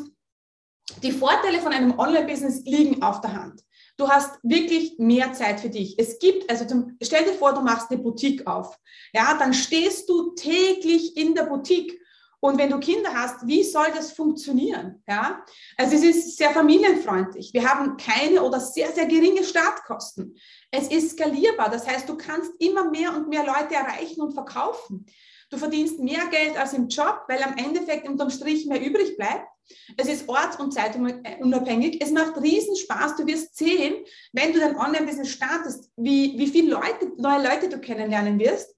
[1.02, 3.62] die Vorteile von einem Online-Business liegen auf der Hand.
[3.96, 5.98] Du hast wirklich mehr Zeit für dich.
[5.98, 8.78] Es gibt, also zum, stell dir vor, du machst eine Boutique auf.
[9.12, 12.00] Ja, dann stehst du täglich in der Boutique.
[12.40, 15.02] Und wenn du Kinder hast, wie soll das funktionieren?
[15.08, 15.42] Ja,
[15.78, 17.54] also es ist sehr familienfreundlich.
[17.54, 20.36] Wir haben keine oder sehr, sehr geringe Startkosten.
[20.70, 21.70] Es ist skalierbar.
[21.70, 25.06] Das heißt, du kannst immer mehr und mehr Leute erreichen und verkaufen.
[25.48, 29.46] Du verdienst mehr Geld als im Job, weil am Endeffekt unterm Strich mehr übrig bleibt.
[29.96, 32.02] Es ist orts- und zeitunabhängig.
[32.02, 33.16] Es macht riesen Spaß.
[33.16, 37.78] Du wirst sehen, wenn du dein Online-Business startest, wie, wie viele Leute, neue Leute du
[37.80, 38.74] kennenlernen wirst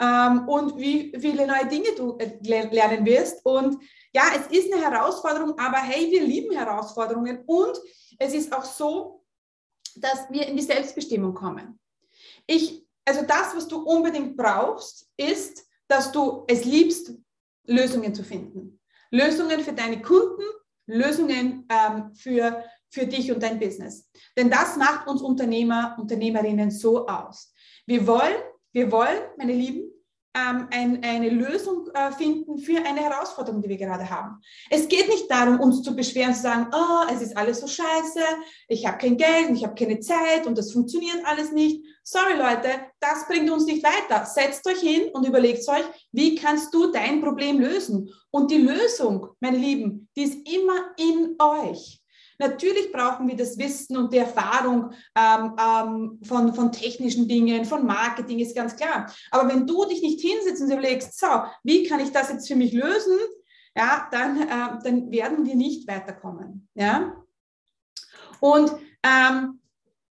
[0.00, 3.44] ähm, und wie viele neue Dinge du äh, lernen wirst.
[3.44, 7.42] Und ja, es ist eine Herausforderung, aber hey, wir lieben Herausforderungen.
[7.46, 7.78] Und
[8.18, 9.24] es ist auch so,
[9.96, 11.78] dass wir in die Selbstbestimmung kommen.
[12.46, 17.12] Ich, also das, was du unbedingt brauchst, ist dass du es liebst,
[17.64, 18.77] Lösungen zu finden.
[19.10, 20.42] Lösungen für deine Kunden,
[20.86, 24.10] Lösungen ähm, für, für dich und dein Business.
[24.36, 27.52] Denn das macht uns Unternehmer, Unternehmerinnen so aus.
[27.86, 28.36] Wir wollen,
[28.72, 29.90] wir wollen, meine Lieben,
[30.38, 34.40] ähm, ein, eine Lösung äh, finden für eine Herausforderung, die wir gerade haben.
[34.70, 38.20] Es geht nicht darum, uns zu beschweren, zu sagen, oh, es ist alles so scheiße,
[38.68, 41.84] ich habe kein Geld, ich habe keine Zeit und das funktioniert alles nicht.
[42.02, 42.68] Sorry Leute,
[43.00, 44.24] das bringt uns nicht weiter.
[44.24, 48.10] Setzt euch hin und überlegt euch, wie kannst du dein Problem lösen?
[48.30, 52.02] Und die Lösung, meine Lieben, die ist immer in euch.
[52.38, 57.84] Natürlich brauchen wir das Wissen und die Erfahrung ähm, ähm, von, von technischen Dingen, von
[57.84, 59.12] Marketing, ist ganz klar.
[59.30, 61.26] Aber wenn du dich nicht hinsetzt und überlegst, so,
[61.64, 63.18] wie kann ich das jetzt für mich lösen,
[63.76, 66.68] ja, dann, äh, dann werden wir nicht weiterkommen.
[66.74, 67.14] Ja?
[68.40, 68.72] Und
[69.02, 69.57] ähm,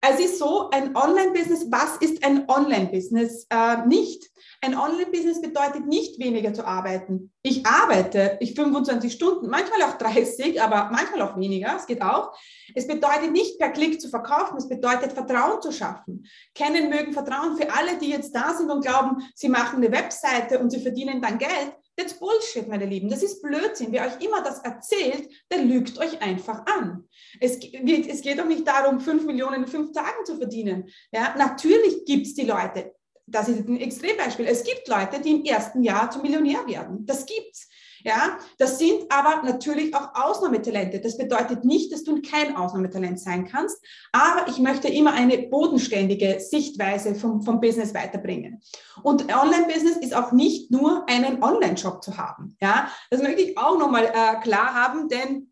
[0.02, 3.48] es ist so, ein Online-Business, was ist ein Online-Business?
[3.50, 4.30] Äh, nicht.
[4.62, 7.32] Ein Online-Business bedeutet nicht weniger zu arbeiten.
[7.42, 12.34] Ich arbeite, ich 25 Stunden, manchmal auch 30, aber manchmal auch weniger, es geht auch.
[12.76, 16.26] Es bedeutet nicht per Klick zu verkaufen, es bedeutet Vertrauen zu schaffen.
[16.56, 20.60] Kennen mögen Vertrauen für alle, die jetzt da sind und glauben, sie machen eine Webseite
[20.60, 21.74] und sie verdienen dann Geld.
[22.00, 23.10] That's Bullshit, meine Lieben.
[23.10, 23.92] Das ist Blödsinn.
[23.92, 27.04] Wer euch immer das erzählt, der lügt euch einfach an.
[27.42, 30.90] Es, es geht doch nicht darum, 5 Millionen in fünf Tagen zu verdienen.
[31.12, 32.94] Ja, natürlich gibt es die Leute,
[33.26, 34.46] das ist ein Extrembeispiel.
[34.48, 37.06] Es gibt Leute, die im ersten Jahr zum Millionär werden.
[37.06, 37.68] Das gibt's.
[38.04, 41.00] Ja, das sind aber natürlich auch Ausnahmetalente.
[41.00, 43.78] Das bedeutet nicht, dass du kein Ausnahmetalent sein kannst,
[44.12, 48.62] aber ich möchte immer eine bodenständige Sichtweise vom, vom Business weiterbringen.
[49.04, 52.56] Und Online-Business ist auch nicht nur einen Online-Shop zu haben.
[52.62, 55.49] Ja, das möchte ich auch nochmal äh, klar haben, denn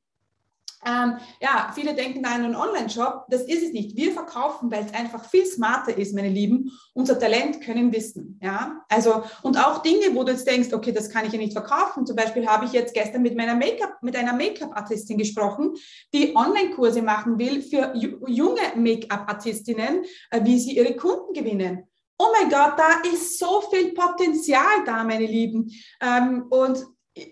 [0.85, 3.25] ähm, ja, viele denken an einen Online-Shop.
[3.29, 3.95] Das ist es nicht.
[3.95, 6.71] Wir verkaufen, weil es einfach viel smarter ist, meine Lieben.
[6.93, 8.39] Unser Talent können wissen.
[8.41, 11.53] Ja, also, und auch Dinge, wo du jetzt denkst, okay, das kann ich ja nicht
[11.53, 12.05] verkaufen.
[12.05, 15.73] Zum Beispiel habe ich jetzt gestern mit meiner Make-up, mit einer Make-up-Artistin gesprochen,
[16.13, 21.87] die Online-Kurse machen will für junge Make-up-Artistinnen, äh, wie sie ihre Kunden gewinnen.
[22.19, 25.71] Oh mein Gott, da ist so viel Potenzial da, meine Lieben.
[26.01, 26.83] Ähm, und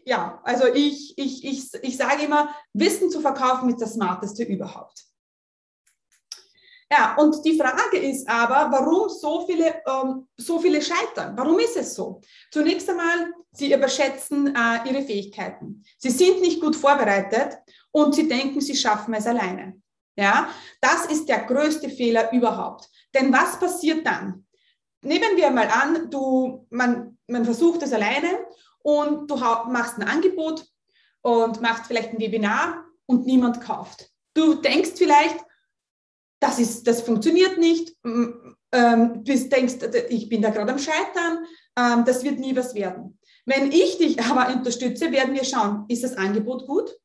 [0.06, 5.06] ja, also ich, ich, ich, ich sage immer, Wissen zu verkaufen ist das Smarteste überhaupt.
[6.92, 11.36] Ja, und die Frage ist aber, warum so viele, ähm, so viele scheitern?
[11.36, 12.22] Warum ist es so?
[12.52, 15.84] Zunächst einmal, sie überschätzen äh, ihre Fähigkeiten.
[15.98, 17.58] Sie sind nicht gut vorbereitet
[17.92, 19.82] und sie denken, sie schaffen es alleine.
[20.16, 22.88] Ja, das ist der größte Fehler überhaupt.
[23.14, 24.46] Denn was passiert dann?
[25.02, 28.46] Nehmen wir mal an, du, man, man versucht es alleine
[28.86, 30.64] und du machst ein Angebot
[31.22, 34.12] und machst vielleicht ein Webinar und niemand kauft.
[34.36, 35.44] Du denkst vielleicht,
[36.40, 39.76] das, ist, das funktioniert nicht, ähm, du denkst,
[40.10, 41.46] ich bin da gerade am Scheitern,
[41.76, 43.18] ähm, das wird nie was werden.
[43.46, 46.96] Wenn ich dich aber unterstütze, werden wir schauen, ist das Angebot gut?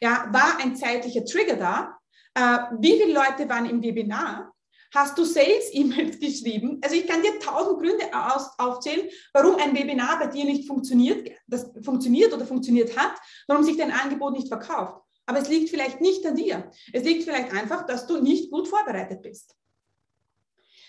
[0.00, 1.98] Ja, war ein zeitlicher Trigger da?
[2.34, 4.52] Äh, wie viele Leute waren im Webinar?
[4.94, 6.78] Hast du Sales-E-Mails geschrieben?
[6.82, 11.30] Also ich kann dir tausend Gründe aus, aufzählen, warum ein Webinar bei dir nicht funktioniert,
[11.46, 13.14] das funktioniert oder funktioniert hat,
[13.48, 15.02] warum sich dein Angebot nicht verkauft.
[15.24, 16.70] Aber es liegt vielleicht nicht an dir.
[16.92, 19.56] Es liegt vielleicht einfach, dass du nicht gut vorbereitet bist.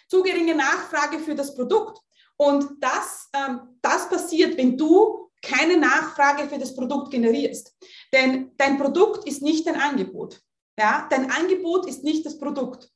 [0.09, 1.99] Zu geringe Nachfrage für das Produkt.
[2.35, 7.75] Und das, ähm, das passiert, wenn du keine Nachfrage für das Produkt generierst.
[8.11, 10.41] Denn dein Produkt ist nicht dein Angebot.
[10.77, 11.07] Ja?
[11.09, 12.92] Dein Angebot ist nicht das Produkt.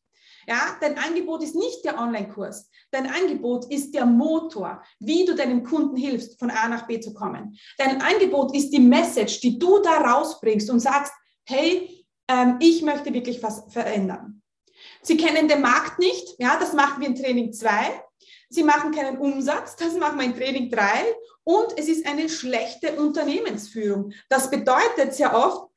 [0.47, 2.69] Ja, dein Angebot ist nicht der Online-Kurs.
[2.91, 7.13] Dein Angebot ist der Motor, wie du deinem Kunden hilfst, von A nach B zu
[7.13, 7.57] kommen.
[7.77, 11.11] Dein Angebot ist die Message, die du da rausbringst und sagst,
[11.45, 14.41] hey, ähm, ich möchte wirklich was verändern.
[15.01, 18.03] Sie kennen den Markt nicht, ja, das machen wir in Training 2.
[18.49, 20.81] Sie machen keinen Umsatz, das machen wir in Training 3.
[21.43, 24.13] Und es ist eine schlechte Unternehmensführung.
[24.29, 25.69] Das bedeutet sehr oft,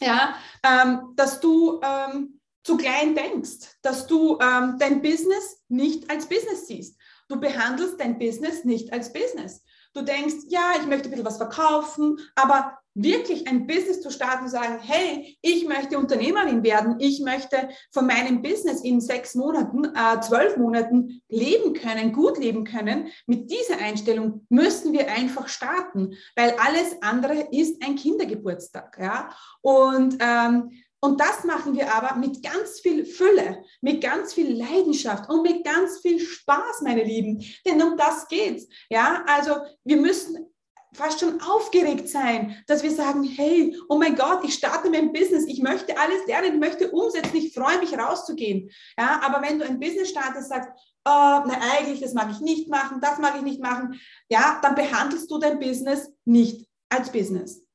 [0.00, 2.37] ja, ähm, dass du ähm,
[2.68, 6.98] zu klein denkst, dass du ähm, dein Business nicht als Business siehst.
[7.26, 9.64] Du behandelst dein Business nicht als Business.
[9.94, 14.44] Du denkst, ja, ich möchte ein bisschen was verkaufen, aber wirklich ein Business zu starten
[14.44, 19.86] und sagen, hey, ich möchte Unternehmerin werden, ich möchte von meinem Business in sechs Monaten,
[19.86, 26.12] äh, zwölf Monaten leben können, gut leben können, mit dieser Einstellung müssen wir einfach starten,
[26.36, 28.98] weil alles andere ist ein Kindergeburtstag.
[29.00, 29.30] Ja?
[29.62, 35.30] Und ähm, und das machen wir aber mit ganz viel Fülle, mit ganz viel Leidenschaft
[35.30, 37.44] und mit ganz viel Spaß, meine Lieben.
[37.64, 38.66] Denn um das geht's.
[38.90, 40.46] Ja, also wir müssen
[40.94, 45.44] fast schon aufgeregt sein, dass wir sagen, hey, oh mein Gott, ich starte mein Business,
[45.46, 48.70] ich möchte alles lernen, ich möchte umsetzen, ich freue mich rauszugehen.
[48.98, 50.70] Ja, aber wenn du ein Business startest, sagst,
[51.04, 54.74] oh, na eigentlich, das mag ich nicht machen, das mag ich nicht machen, ja, dann
[54.74, 57.67] behandelst du dein Business nicht als Business.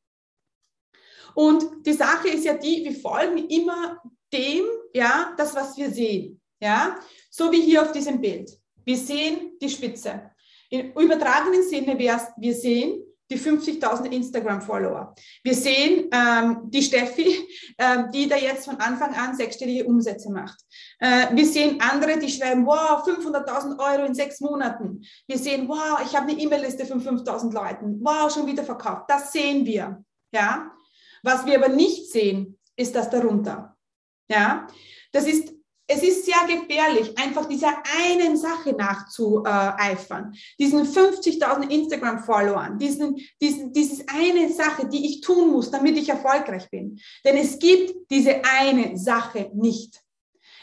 [1.35, 6.39] Und die Sache ist ja die, wir folgen immer dem, ja, das, was wir sehen.
[6.59, 6.97] Ja,
[7.29, 8.49] so wie hier auf diesem Bild.
[8.85, 10.31] Wir sehen die Spitze.
[10.69, 15.13] Im übertragenen Sinne wäre es, wir sehen, die 50.000 Instagram-Follower.
[15.43, 20.59] Wir sehen ähm, die Steffi, ähm, die da jetzt von Anfang an sechsstellige Umsätze macht.
[20.99, 25.01] Äh, wir sehen andere, die schreiben, wow, 500.000 Euro in sechs Monaten.
[25.27, 27.99] Wir sehen, wow, ich habe eine E-Mail-Liste von 5.000 Leuten.
[28.01, 29.05] Wow, schon wieder verkauft.
[29.07, 30.03] Das sehen wir.
[30.33, 30.71] Ja.
[31.23, 33.75] Was wir aber nicht sehen, ist das darunter.
[34.29, 34.67] Ja.
[35.11, 35.53] Das ist
[35.87, 40.33] es ist sehr gefährlich, einfach dieser einen Sache nachzueifern.
[40.57, 46.69] Diesen 50.000 Instagram-Followern, diesen, diesen, dieses eine Sache, die ich tun muss, damit ich erfolgreich
[46.69, 46.99] bin.
[47.25, 49.99] Denn es gibt diese eine Sache nicht.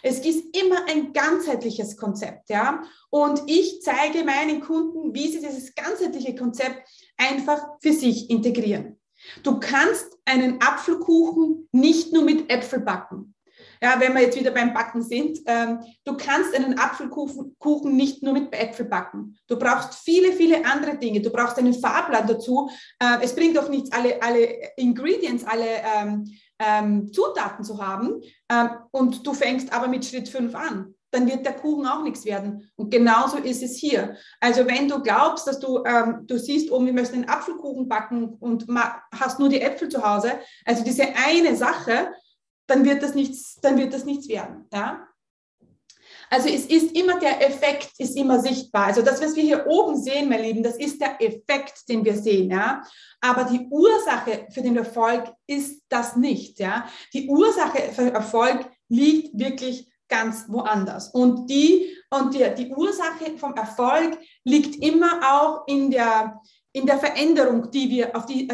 [0.02, 2.82] Es ist immer ein ganzheitliches Konzept, ja.
[3.10, 8.98] Und ich zeige meinen Kunden, wie sie dieses ganzheitliche Konzept einfach für sich integrieren.
[9.42, 13.34] Du kannst einen Apfelkuchen nicht nur mit Äpfel backen.
[13.82, 18.34] Ja, wenn wir jetzt wieder beim Backen sind, ähm, du kannst einen Apfelkuchen nicht nur
[18.34, 19.38] mit Äpfel backen.
[19.46, 21.22] Du brauchst viele, viele andere Dinge.
[21.22, 22.70] Du brauchst einen Fahrplan dazu.
[22.98, 25.66] Äh, es bringt doch nichts, alle, alle Ingredients, alle
[25.96, 28.20] ähm, ähm, Zutaten zu haben.
[28.50, 32.24] Ähm, und du fängst aber mit Schritt 5 an dann wird der Kuchen auch nichts
[32.24, 32.70] werden.
[32.76, 34.16] Und genauso ist es hier.
[34.40, 38.34] Also wenn du glaubst, dass du, ähm, du siehst, oh, wir müssen einen Apfelkuchen backen
[38.40, 38.66] und
[39.12, 40.32] hast nur die Äpfel zu Hause,
[40.64, 42.12] also diese eine Sache,
[42.66, 44.66] dann wird das nichts, dann wird das nichts werden.
[44.72, 45.06] Ja?
[46.32, 48.86] Also es ist immer der Effekt, ist immer sichtbar.
[48.86, 52.16] Also das, was wir hier oben sehen, meine Lieben, das ist der Effekt, den wir
[52.16, 52.50] sehen.
[52.50, 52.82] Ja?
[53.20, 56.60] Aber die Ursache für den Erfolg ist das nicht.
[56.60, 56.88] Ja?
[57.12, 61.08] Die Ursache für Erfolg liegt wirklich ganz woanders.
[61.08, 66.40] Und die, und die, die Ursache vom Erfolg liegt immer auch in der,
[66.72, 68.48] in der Veränderung, die wir, auf die,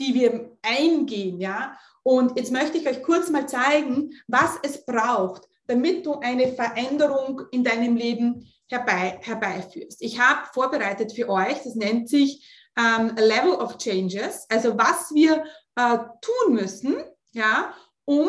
[0.00, 1.40] die wir eingehen.
[1.40, 1.76] Ja?
[2.02, 7.42] Und jetzt möchte ich euch kurz mal zeigen, was es braucht, damit du eine Veränderung
[7.50, 10.00] in deinem Leben herbei, herbeiführst.
[10.00, 15.44] Ich habe vorbereitet für euch, das nennt sich ähm, Level of Changes, also was wir
[15.76, 16.96] äh, tun müssen,
[17.32, 18.28] ja, um,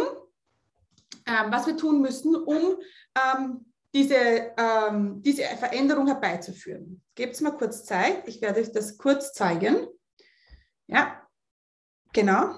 [1.29, 2.77] ähm, was wir tun müssen, um
[3.15, 7.03] ähm, diese, ähm, diese Veränderung herbeizuführen.
[7.15, 9.87] Gebt mal kurz Zeit, ich werde euch das kurz zeigen.
[10.87, 11.27] Ja,
[12.13, 12.55] genau.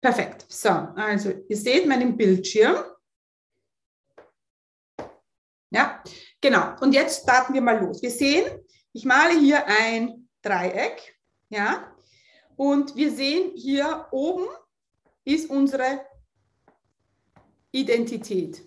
[0.00, 0.44] Perfekt.
[0.48, 2.76] So, also ihr seht meinen Bildschirm.
[5.70, 6.02] Ja,
[6.40, 6.78] genau.
[6.80, 8.02] Und jetzt starten wir mal los.
[8.02, 8.44] Wir sehen,
[8.92, 11.18] ich male hier ein Dreieck.
[11.48, 11.96] Ja,
[12.56, 14.46] und wir sehen hier oben
[15.24, 16.06] ist unsere
[17.72, 18.62] Identität.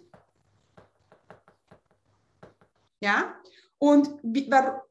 [3.00, 3.36] Ja,
[3.78, 4.10] und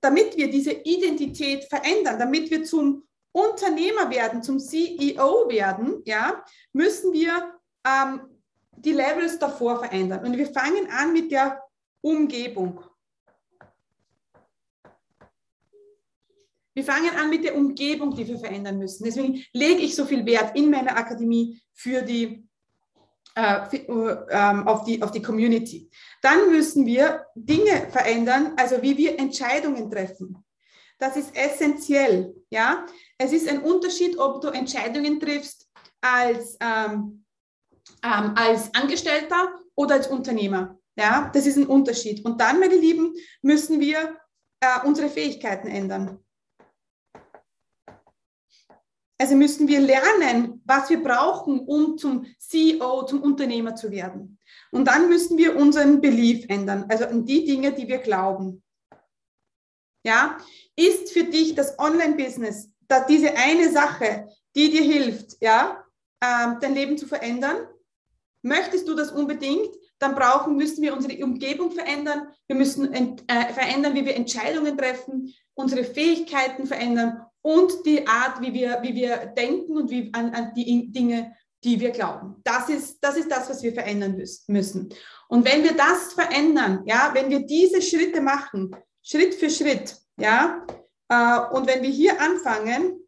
[0.01, 3.03] damit wir diese Identität verändern, damit wir zum
[3.33, 8.21] Unternehmer werden, zum CEO werden, ja, müssen wir ähm,
[8.77, 10.25] die Levels davor verändern.
[10.25, 11.63] Und wir fangen an mit der
[12.01, 12.81] Umgebung.
[16.77, 19.05] Wir fangen an mit der Umgebung, die wir verändern müssen.
[19.05, 22.47] Deswegen lege ich so viel Wert in meiner Akademie für die,
[23.35, 25.91] äh, für, äh, auf, die, auf die Community.
[26.21, 30.45] Dann müssen wir Dinge verändern, also wie wir Entscheidungen treffen.
[30.99, 32.35] Das ist essentiell.
[32.51, 32.85] Ja?
[33.17, 35.67] Es ist ein Unterschied, ob du Entscheidungen triffst
[36.03, 37.25] als, ähm,
[38.03, 40.79] ähm, als Angestellter oder als Unternehmer.
[40.95, 42.23] Ja, das ist ein Unterschied.
[42.27, 44.19] Und dann, meine Lieben, müssen wir
[44.61, 46.23] äh, unsere Fähigkeiten ändern.
[49.19, 54.39] Also müssen wir lernen, was wir brauchen, um zum CEO, zum Unternehmer zu werden.
[54.71, 58.63] Und dann müssen wir unseren Belief ändern, also an die Dinge, die wir glauben.
[60.05, 60.37] Ja,
[60.77, 65.85] ist für dich das Online-Business da diese eine Sache, die dir hilft, ja,
[66.23, 67.57] ähm, dein Leben zu verändern?
[68.43, 69.75] Möchtest du das unbedingt?
[69.99, 72.29] Dann brauchen, müssen wir unsere Umgebung verändern.
[72.47, 78.53] Wir müssen äh, verändern, wie wir Entscheidungen treffen, unsere Fähigkeiten verändern und die Art, wie
[78.53, 82.41] wir, wie wir denken und wie, an, an die Dinge, die wir glauben.
[82.43, 84.93] Das ist, das ist das, was wir verändern müssen.
[85.29, 90.67] Und wenn wir das verändern, ja, wenn wir diese Schritte machen, Schritt für Schritt, ja,
[91.09, 92.99] äh, und wenn wir hier anfangen,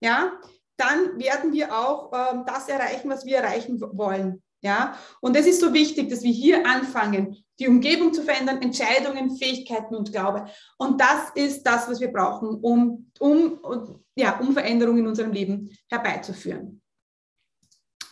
[0.00, 0.40] ja,
[0.76, 4.40] dann werden wir auch ähm, das erreichen, was wir erreichen wollen.
[4.62, 9.36] Ja, und es ist so wichtig, dass wir hier anfangen, die Umgebung zu verändern, Entscheidungen,
[9.36, 10.50] Fähigkeiten und Glaube.
[10.78, 15.70] Und das ist das, was wir brauchen, um, um, ja, um Veränderungen in unserem Leben
[15.90, 16.80] herbeizuführen.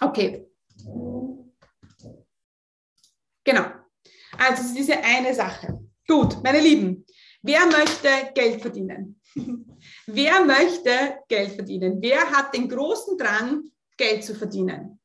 [0.00, 0.46] Okay.
[3.42, 3.64] Genau.
[4.36, 5.80] Also es ist diese eine Sache.
[6.06, 7.06] Gut, meine Lieben,
[7.42, 9.20] wer möchte Geld verdienen?
[10.06, 11.98] wer möchte Geld verdienen?
[12.02, 13.64] Wer hat den großen Drang,
[13.96, 14.97] Geld zu verdienen?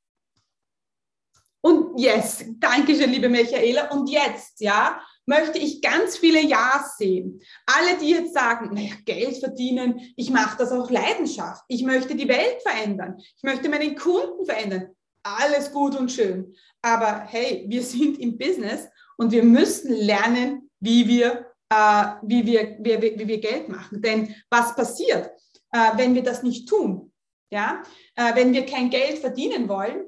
[1.65, 3.89] Und yes, danke schön, liebe Michaela.
[3.91, 7.39] Und jetzt, ja, möchte ich ganz viele Ja's sehen.
[7.65, 11.63] Alle, die jetzt sagen, naja, Geld verdienen, ich mache das auch Leidenschaft.
[11.69, 13.15] Ich möchte die Welt verändern.
[13.17, 14.89] Ich möchte meinen Kunden verändern.
[15.23, 16.53] Alles gut und schön.
[16.81, 22.77] Aber hey, wir sind im Business und wir müssen lernen, wie wir, äh, wie wir,
[22.81, 24.01] wie, wie, wir Geld machen.
[24.01, 25.31] Denn was passiert,
[25.71, 27.13] äh, wenn wir das nicht tun?
[27.49, 27.83] Ja?
[28.15, 30.03] Äh, wenn wir kein Geld verdienen wollen,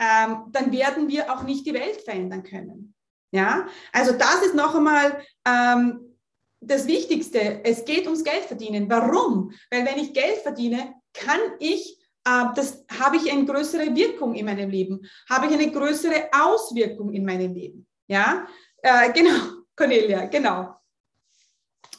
[0.00, 2.94] ähm, dann werden wir auch nicht die Welt verändern können.
[3.32, 6.16] Ja, also das ist noch einmal ähm,
[6.60, 7.64] das Wichtigste.
[7.64, 8.90] Es geht ums Geld verdienen.
[8.90, 9.52] Warum?
[9.70, 14.46] Weil wenn ich Geld verdiene, kann ich, äh, das habe ich eine größere Wirkung in
[14.46, 17.86] meinem Leben, habe ich eine größere Auswirkung in meinem Leben.
[18.08, 18.46] Ja,
[18.82, 19.38] äh, genau,
[19.76, 20.76] Cornelia, genau.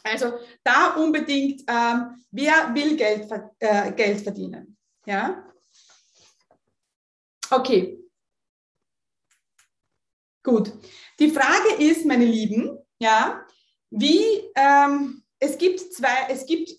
[0.03, 0.33] Also
[0.63, 3.29] da unbedingt, ähm, wer will Geld,
[3.59, 4.75] äh, Geld verdienen?
[5.05, 5.50] Ja.
[7.51, 7.99] Okay.
[10.43, 10.71] Gut.
[11.19, 13.45] Die Frage ist, meine Lieben, ja,
[13.89, 14.23] wie
[14.55, 16.71] ähm, es gibt zwei, es gibt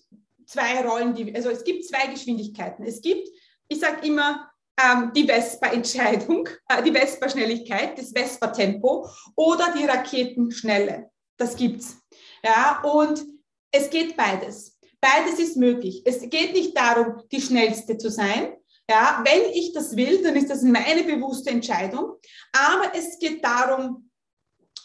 [0.47, 2.85] zwei Rollen, die, also es gibt zwei Geschwindigkeiten.
[2.85, 3.29] Es gibt,
[3.67, 4.51] ich sage immer,
[4.81, 11.11] ähm, die Vespa-Entscheidung, äh, die Vespa-Schnelligkeit, das Vespa-Tempo oder die Raketenschnelle.
[11.37, 11.97] Das gibt's.
[12.43, 13.23] Ja, und
[13.71, 14.79] es geht beides.
[14.99, 16.01] Beides ist möglich.
[16.05, 18.55] Es geht nicht darum, die schnellste zu sein,
[18.89, 22.15] ja, wenn ich das will, dann ist das meine bewusste Entscheidung.
[22.51, 24.09] Aber es geht darum,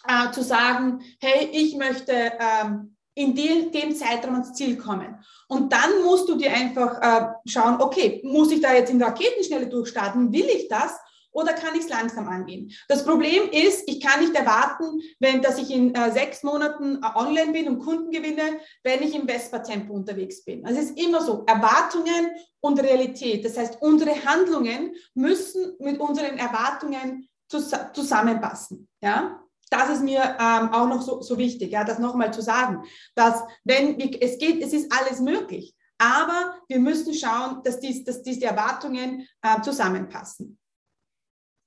[0.06, 5.18] äh, zu sagen, hey, ich möchte ähm, in dem, dem Zeitraum ans Ziel kommen.
[5.48, 9.66] Und dann musst du dir einfach äh, schauen, okay, muss ich da jetzt in Raketenschnelle
[9.66, 10.32] durchstarten?
[10.32, 10.92] Will ich das?
[11.38, 12.72] Oder kann ich es langsam angehen?
[12.88, 17.06] Das Problem ist, ich kann nicht erwarten, wenn, dass ich in äh, sechs Monaten äh,
[17.14, 20.66] online bin und Kunden gewinne, wenn ich im Vespa-Tempo unterwegs bin.
[20.66, 23.44] Also es ist immer so, Erwartungen und Realität.
[23.44, 28.88] Das heißt, unsere Handlungen müssen mit unseren Erwartungen zus zusammenpassen.
[29.00, 29.40] Ja?
[29.70, 32.84] das ist mir ähm, auch noch so, so wichtig, ja, das nochmal zu sagen,
[33.14, 38.02] dass wenn wir, es geht, es ist alles möglich, aber wir müssen schauen, dass, dies,
[38.02, 40.58] dass diese Erwartungen äh, zusammenpassen.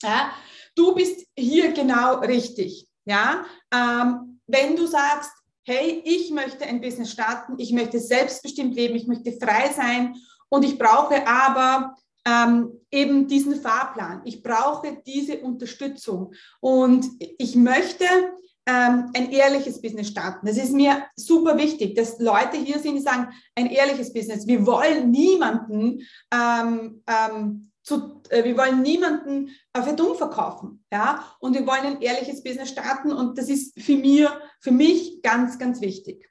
[0.02, 0.32] Ja,
[0.76, 2.88] du bist hier genau richtig.
[3.06, 5.32] Ja, ähm, wenn du sagst,
[5.64, 10.16] hey, ich möchte ein Business starten, ich möchte selbstbestimmt leben, ich möchte frei sein
[10.49, 11.95] und ich brauche aber
[12.26, 14.22] ähm, eben diesen Fahrplan.
[14.26, 17.06] Ich brauche diese Unterstützung und
[17.38, 18.06] ich möchte
[18.68, 20.45] ähm, ein ehrliches Business starten.
[20.45, 24.45] Das ist mir super wichtig, dass Leute hier sind, die sagen, ein ehrliches Business.
[24.45, 31.25] Wir wollen niemanden ähm, ähm, zu, äh, wir wollen niemanden äh, für dumm verkaufen, ja,
[31.39, 35.57] und wir wollen ein ehrliches Business starten und das ist für mir, für mich ganz,
[35.57, 36.29] ganz wichtig.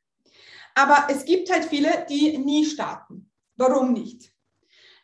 [0.75, 3.31] Aber es gibt halt viele, die nie starten.
[3.57, 4.33] Warum nicht?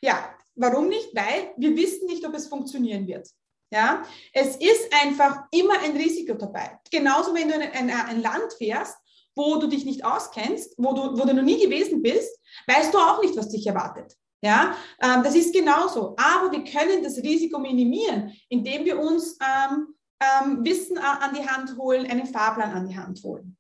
[0.01, 1.14] Ja, Warum nicht?
[1.14, 3.28] Weil wir wissen nicht, ob es funktionieren wird.
[3.70, 6.78] Ja, es ist einfach immer ein Risiko dabei.
[6.90, 8.97] Genauso, wenn du in ein, ein Land fährst,
[9.34, 12.99] wo du dich nicht auskennst, wo du, wo du noch nie gewesen bist, weißt du
[12.99, 14.16] auch nicht, was dich erwartet.
[14.43, 16.14] Ja, ähm, das ist genauso.
[16.16, 21.76] Aber wir können das Risiko minimieren, indem wir uns ähm, ähm, Wissen an die Hand
[21.76, 23.57] holen, einen Fahrplan an die Hand holen.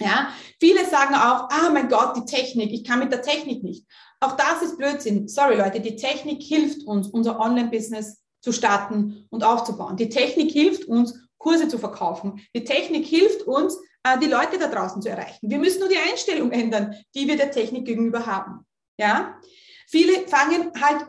[0.00, 3.86] Ja, viele sagen auch, ah mein Gott, die Technik, ich kann mit der Technik nicht.
[4.20, 5.28] Auch das ist Blödsinn.
[5.28, 9.96] Sorry Leute, die Technik hilft uns, unser Online-Business zu starten und aufzubauen.
[9.96, 12.40] Die Technik hilft uns, Kurse zu verkaufen.
[12.54, 15.50] Die Technik hilft uns, äh, die Leute da draußen zu erreichen.
[15.50, 18.64] Wir müssen nur die Einstellung ändern, die wir der Technik gegenüber haben.
[18.98, 19.38] Ja?
[19.92, 21.06] Viele fangen halt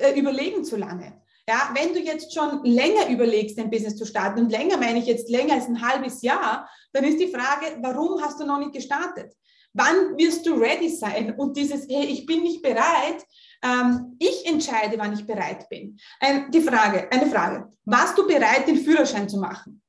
[0.00, 1.20] äh, überlegen zu lange.
[1.48, 5.06] Ja, wenn du jetzt schon länger überlegst, ein Business zu starten, und länger meine ich
[5.06, 8.72] jetzt länger als ein halbes Jahr, dann ist die Frage, warum hast du noch nicht
[8.72, 9.34] gestartet?
[9.72, 11.34] Wann wirst du ready sein?
[11.36, 13.26] Und dieses, hey, ich bin nicht bereit,
[13.62, 15.98] ähm, ich entscheide, wann ich bereit bin.
[16.20, 19.82] Ein, die Frage, eine Frage, warst du bereit, den Führerschein zu machen?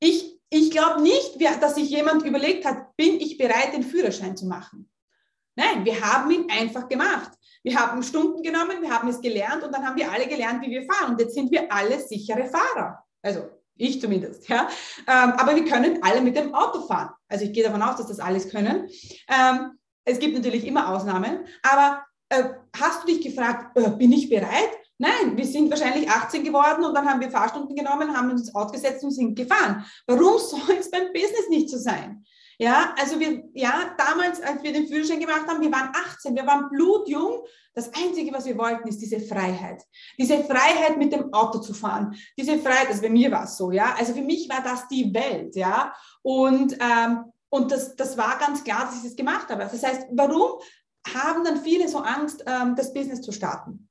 [0.00, 4.46] Ich, ich glaube nicht, dass sich jemand überlegt hat, bin ich bereit, den Führerschein zu
[4.46, 4.90] machen?
[5.56, 7.30] Nein, wir haben ihn einfach gemacht.
[7.64, 10.70] Wir haben Stunden genommen, wir haben es gelernt und dann haben wir alle gelernt, wie
[10.70, 11.12] wir fahren.
[11.12, 13.02] Und jetzt sind wir alle sichere Fahrer.
[13.22, 14.68] Also ich zumindest, ja.
[15.06, 17.10] Ähm, aber wir können alle mit dem Auto fahren.
[17.26, 18.88] Also ich gehe davon aus, dass das alles können.
[19.28, 22.44] Ähm, es gibt natürlich immer Ausnahmen, aber äh,
[22.78, 24.70] hast du dich gefragt, äh, bin ich bereit?
[24.98, 28.54] Nein, wir sind wahrscheinlich 18 geworden und dann haben wir Fahrstunden genommen, haben uns ins
[28.54, 29.84] Auto gesetzt und sind gefahren.
[30.06, 32.24] Warum soll es beim Business nicht so sein?
[32.58, 36.46] Ja, also wir, ja, damals, als wir den Führerschein gemacht haben, wir waren 18, wir
[36.46, 37.44] waren blutjung.
[37.74, 39.82] Das Einzige, was wir wollten, ist diese Freiheit.
[40.16, 42.14] Diese Freiheit, mit dem Auto zu fahren.
[42.38, 43.94] Diese Freiheit, also bei mir war es so, ja.
[43.98, 45.92] Also für mich war das die Welt, ja.
[46.22, 49.68] Und, ähm, und das, das war ganz klar, dass ich das gemacht habe.
[49.70, 50.60] Das heißt, warum
[51.12, 53.88] haben dann viele so Angst, ähm, das Business zu starten?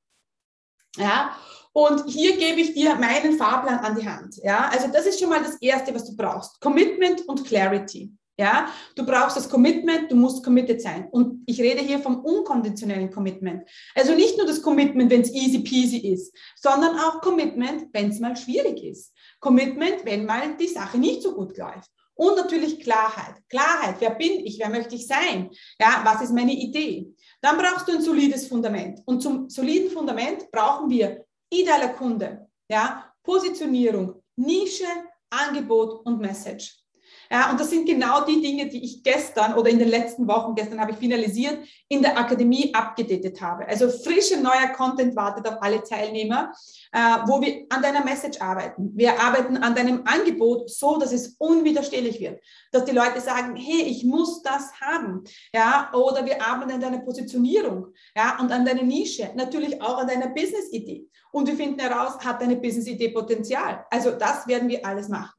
[0.96, 1.36] Ja,
[1.72, 4.36] Und hier gebe ich dir meinen Fahrplan an die Hand.
[4.36, 6.60] Ja, also das ist schon mal das Erste, was du brauchst.
[6.60, 8.12] Commitment und Clarity.
[8.36, 11.08] Ja, du brauchst das Commitment, du musst committed sein.
[11.12, 13.62] Und ich rede hier vom unkonditionellen Commitment.
[13.94, 18.18] Also nicht nur das Commitment, wenn es easy peasy ist, sondern auch Commitment, wenn es
[18.18, 19.12] mal schwierig ist.
[19.38, 21.90] Commitment, wenn mal die Sache nicht so gut läuft.
[22.16, 23.36] Und natürlich Klarheit.
[23.48, 25.50] Klarheit, wer bin ich, wer möchte ich sein?
[25.80, 27.12] Ja, was ist meine Idee?
[27.40, 29.00] Dann brauchst du ein solides Fundament.
[29.04, 34.86] Und zum soliden Fundament brauchen wir idealer Kunde, ja, Positionierung, Nische,
[35.30, 36.83] Angebot und Message.
[37.30, 40.54] Ja, und das sind genau die Dinge, die ich gestern oder in den letzten Wochen,
[40.54, 41.58] gestern habe ich finalisiert,
[41.88, 43.66] in der Akademie abgedatet habe.
[43.66, 46.52] Also frischer neuer Content wartet auf alle Teilnehmer,
[46.92, 48.90] äh, wo wir an deiner Message arbeiten.
[48.94, 52.40] Wir arbeiten an deinem Angebot so, dass es unwiderstehlich wird.
[52.72, 55.24] Dass die Leute sagen, hey, ich muss das haben.
[55.52, 57.88] Ja, oder wir arbeiten an deiner Positionierung.
[58.16, 59.30] Ja, und an deiner Nische.
[59.34, 61.08] Natürlich auch an deiner Business-Idee.
[61.32, 63.84] Und wir finden heraus, hat deine Business-Idee Potenzial.
[63.90, 65.32] Also das werden wir alles machen.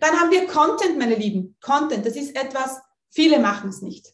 [0.00, 1.56] Dann haben wir Content, meine Lieben.
[1.60, 2.80] Content, das ist etwas,
[3.10, 4.06] viele machen es nicht.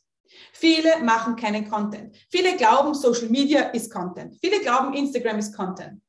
[0.52, 2.16] Viele machen keinen Content.
[2.30, 4.36] Viele glauben, Social Media ist Content.
[4.40, 6.00] Viele glauben, Instagram ist Content.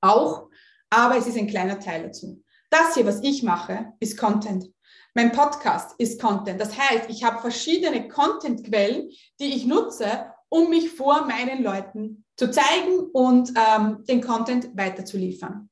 [0.00, 0.48] Auch,
[0.90, 2.42] aber es ist ein kleiner Teil dazu.
[2.70, 4.66] Das hier, was ich mache, ist Content.
[5.14, 6.60] Mein Podcast ist Content.
[6.60, 12.50] Das heißt, ich habe verschiedene Content-Quellen, die ich nutze, um mich vor meinen Leuten zu
[12.50, 15.70] zeigen und ähm, den Content weiterzuliefern.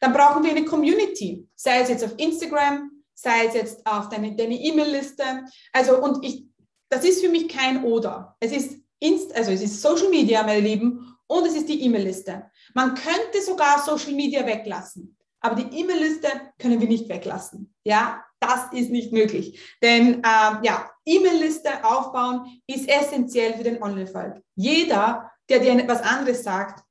[0.00, 4.28] Dann brauchen wir eine Community, sei es jetzt auf Instagram, sei es jetzt auf deine
[4.36, 5.44] E-Mail-Liste.
[5.72, 6.46] also, und ich,
[6.88, 8.36] das ist für mich kein Oder.
[8.40, 12.50] Es ist Inst, also es ist Social Media, meine Lieben, und es ist die E-Mail-Liste.
[12.74, 16.28] Man könnte sogar Social Media weglassen, aber die E-Mail-Liste
[16.58, 17.74] können wir nicht weglassen.
[17.84, 19.76] Ja, das ist nicht möglich.
[19.82, 24.42] Denn ähm, ja, E-Mail-Liste aufbauen ist essentiell für den Online-Erfolg.
[24.54, 26.84] Jeder, der dir etwas anderes sagt,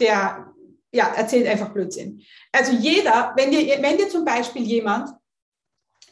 [0.00, 0.53] der
[0.94, 2.22] ja, erzählt einfach Blödsinn.
[2.52, 5.10] Also jeder, wenn dir, wenn dir zum Beispiel jemand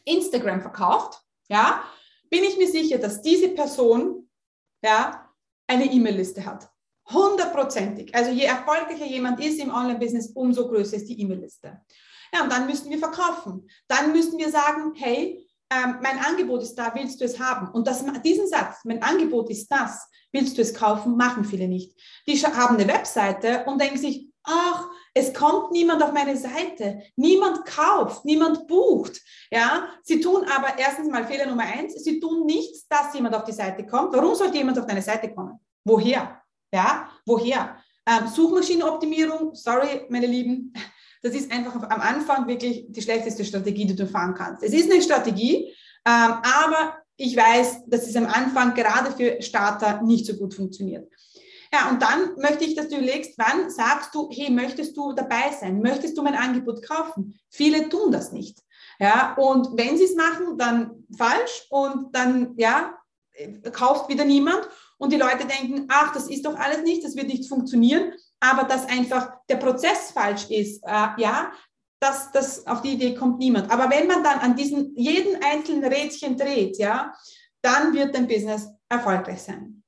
[0.05, 1.85] Instagram verkauft, ja,
[2.28, 4.28] bin ich mir sicher, dass diese Person
[4.83, 5.30] ja,
[5.68, 6.68] eine E-Mail-Liste hat.
[7.09, 8.12] Hundertprozentig.
[8.14, 11.80] Also je erfolgreicher jemand ist im Online-Business, umso größer ist die E-Mail-Liste.
[12.35, 13.68] Ja, und dann müssen wir verkaufen.
[13.87, 17.68] Dann müssen wir sagen, hey, ähm, mein Angebot ist da, willst du es haben?
[17.68, 21.95] Und das, diesen Satz, mein Angebot ist das, willst du es kaufen, machen viele nicht.
[22.26, 27.64] Die haben eine Webseite und denken sich, ach, es kommt niemand auf meine Seite, niemand
[27.66, 29.20] kauft, niemand bucht.
[29.51, 33.45] Ja, sie tun aber erstens mal Fehler Nummer eins, sie tun nichts, dass jemand auf
[33.45, 34.14] die Seite kommt.
[34.14, 35.61] Warum sollte jemand auf deine Seite kommen?
[35.84, 36.40] Woher?
[36.72, 37.76] Ja, woher?
[38.07, 40.72] Ähm, Suchmaschinenoptimierung, sorry, meine Lieben,
[41.22, 44.62] das ist einfach am Anfang wirklich die schlechteste Strategie, die du fahren kannst.
[44.62, 45.68] Es ist eine Strategie,
[46.05, 51.09] ähm, aber ich weiß, dass es am Anfang gerade für Starter nicht so gut funktioniert.
[51.75, 55.53] Ja, und dann möchte ich, dass du überlegst, wann sagst du, hey, möchtest du dabei
[55.59, 55.81] sein?
[55.81, 57.41] Möchtest du mein Angebot kaufen?
[57.49, 58.59] Viele tun das nicht.
[58.99, 62.95] Ja, und wenn sie es machen, dann falsch und dann, ja,
[63.73, 64.68] kauft wieder niemand
[64.99, 68.64] und die Leute denken, ach, das ist doch alles nicht, das wird nicht funktionieren, aber
[68.64, 71.53] dass einfach der Prozess falsch ist, äh, ja,
[72.01, 73.70] das, das, auf die Idee kommt niemand.
[73.70, 77.14] Aber wenn man dann an diesen jeden einzelnen Rädchen dreht, ja,
[77.62, 79.82] dann wird dein Business erfolgreich sein.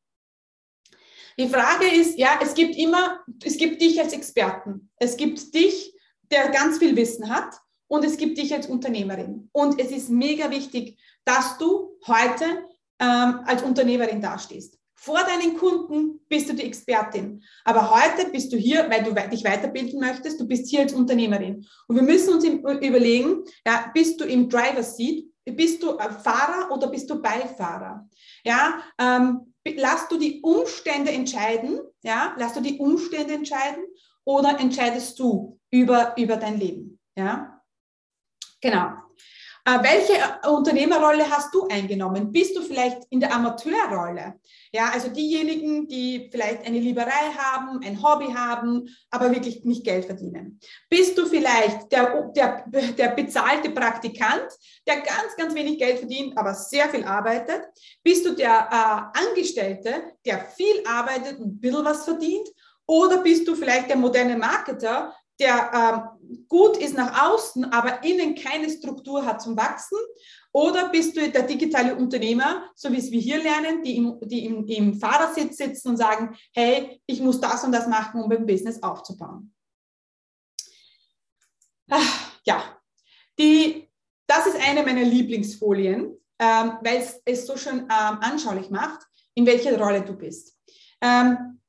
[1.39, 4.91] Die Frage ist, ja, es gibt immer, es gibt dich als Experten.
[4.97, 5.93] Es gibt dich,
[6.31, 7.55] der ganz viel Wissen hat
[7.89, 9.49] und es gibt dich als Unternehmerin.
[9.53, 12.45] Und es ist mega wichtig, dass du heute
[13.01, 14.79] ähm, als Unternehmerin dastehst.
[14.95, 17.43] Vor deinen Kunden bist du die Expertin.
[17.65, 20.41] Aber heute bist du hier, weil du dich weiterbilden möchtest.
[20.41, 21.67] Du bist hier als Unternehmerin.
[21.89, 25.27] Und wir müssen uns überlegen, ja, bist du im Driver Seat?
[25.45, 28.09] Bist du Fahrer oder bist du Beifahrer?
[28.45, 33.85] Ja, ähm, lass du die Umstände entscheiden, ja, lass du die Umstände entscheiden
[34.25, 37.63] oder entscheidest du über, über dein Leben, ja?
[38.61, 39.04] Genau.
[39.67, 42.31] Äh, welche äh, Unternehmerrolle hast du eingenommen?
[42.31, 44.35] Bist du vielleicht in der Amateurrolle?
[44.73, 50.05] Ja, also diejenigen, die vielleicht eine Lieberei haben, ein Hobby haben, aber wirklich nicht Geld
[50.05, 50.61] verdienen.
[50.91, 54.49] Bist du vielleicht der, der, der bezahlte Praktikant,
[54.87, 57.63] der ganz, ganz wenig Geld verdient, aber sehr viel arbeitet?
[58.03, 62.49] Bist du der äh, Angestellte, der viel arbeitet und ein bisschen was verdient?
[62.87, 68.35] Oder bist du vielleicht der moderne Marketer, der ähm, gut ist nach außen, aber innen
[68.35, 69.99] keine Struktur hat zum Wachsen?
[70.53, 74.47] Oder bist du der digitale Unternehmer, so wie es wir hier lernen, die, im, die
[74.47, 78.47] im, im Fahrersitz sitzen und sagen, hey, ich muss das und das machen, um ein
[78.47, 79.53] Business aufzubauen?
[81.91, 82.63] Ach, ja,
[83.39, 83.89] die,
[84.27, 89.47] das ist eine meiner Lieblingsfolien, ähm, weil es es so schön ähm, anschaulich macht, in
[89.47, 90.57] welcher Rolle du bist.
[91.01, 91.61] Ähm,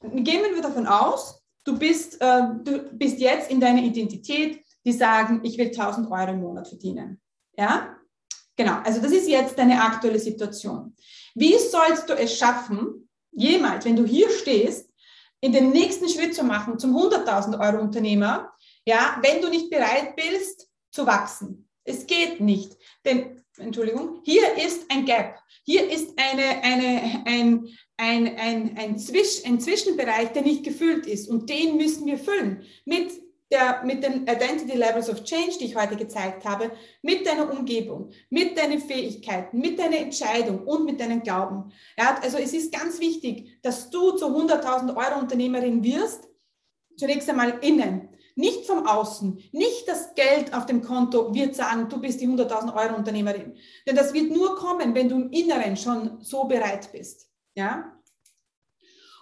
[0.00, 5.40] gehen wir davon aus, du bist, äh, du bist jetzt in deiner Identität, die sagen,
[5.42, 7.20] ich will 1000 Euro im Monat verdienen.
[7.56, 7.96] Ja?
[8.56, 10.94] Genau, also das ist jetzt deine aktuelle Situation.
[11.34, 14.90] Wie sollst du es schaffen, jemals, wenn du hier stehst,
[15.40, 18.52] in den nächsten Schritt zu machen zum 100.000 Euro Unternehmer,
[18.86, 21.68] ja, wenn du nicht bereit bist zu wachsen?
[21.82, 22.76] Es geht nicht.
[23.04, 25.38] Denn, Entschuldigung, hier ist ein Gap.
[25.64, 31.28] Hier ist eine, eine, ein, ein, ein, ein, Zwisch, ein Zwischenbereich, der nicht gefüllt ist.
[31.28, 33.12] Und den müssen wir füllen mit,
[33.52, 36.72] der, mit den Identity Levels of Change, die ich heute gezeigt habe,
[37.02, 41.72] mit deiner Umgebung, mit deinen Fähigkeiten, mit deiner Entscheidung und mit deinem Glauben.
[41.96, 46.28] Ja, also es ist ganz wichtig, dass du zur 100.000 Euro Unternehmerin wirst,
[46.96, 48.08] zunächst einmal innen.
[48.36, 52.74] Nicht vom Außen, nicht das Geld auf dem Konto wird sagen, du bist die 100.000
[52.74, 53.54] Euro Unternehmerin.
[53.86, 57.28] Denn das wird nur kommen, wenn du im Inneren schon so bereit bist.
[57.54, 57.92] Ja?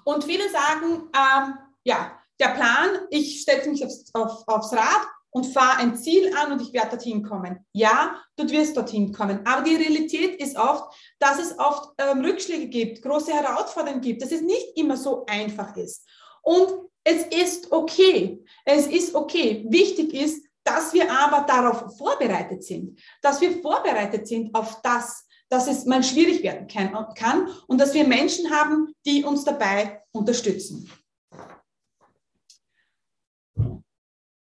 [0.05, 5.47] Und viele sagen, ähm, ja, der Plan, ich setze mich aufs, auf, aufs Rad und
[5.47, 7.64] fahre ein Ziel an und ich werde dorthin kommen.
[7.72, 9.47] Ja, du wirst dorthin kommen.
[9.47, 14.33] Aber die Realität ist oft, dass es oft ähm, Rückschläge gibt, große Herausforderungen gibt, dass
[14.33, 16.07] es nicht immer so einfach ist.
[16.43, 18.45] Und es ist okay.
[18.64, 19.64] Es ist okay.
[19.68, 25.69] Wichtig ist, dass wir aber darauf vorbereitet sind, dass wir vorbereitet sind auf das, dass
[25.69, 30.91] es mal schwierig werden kann und dass wir Menschen haben, die uns dabei unterstützen.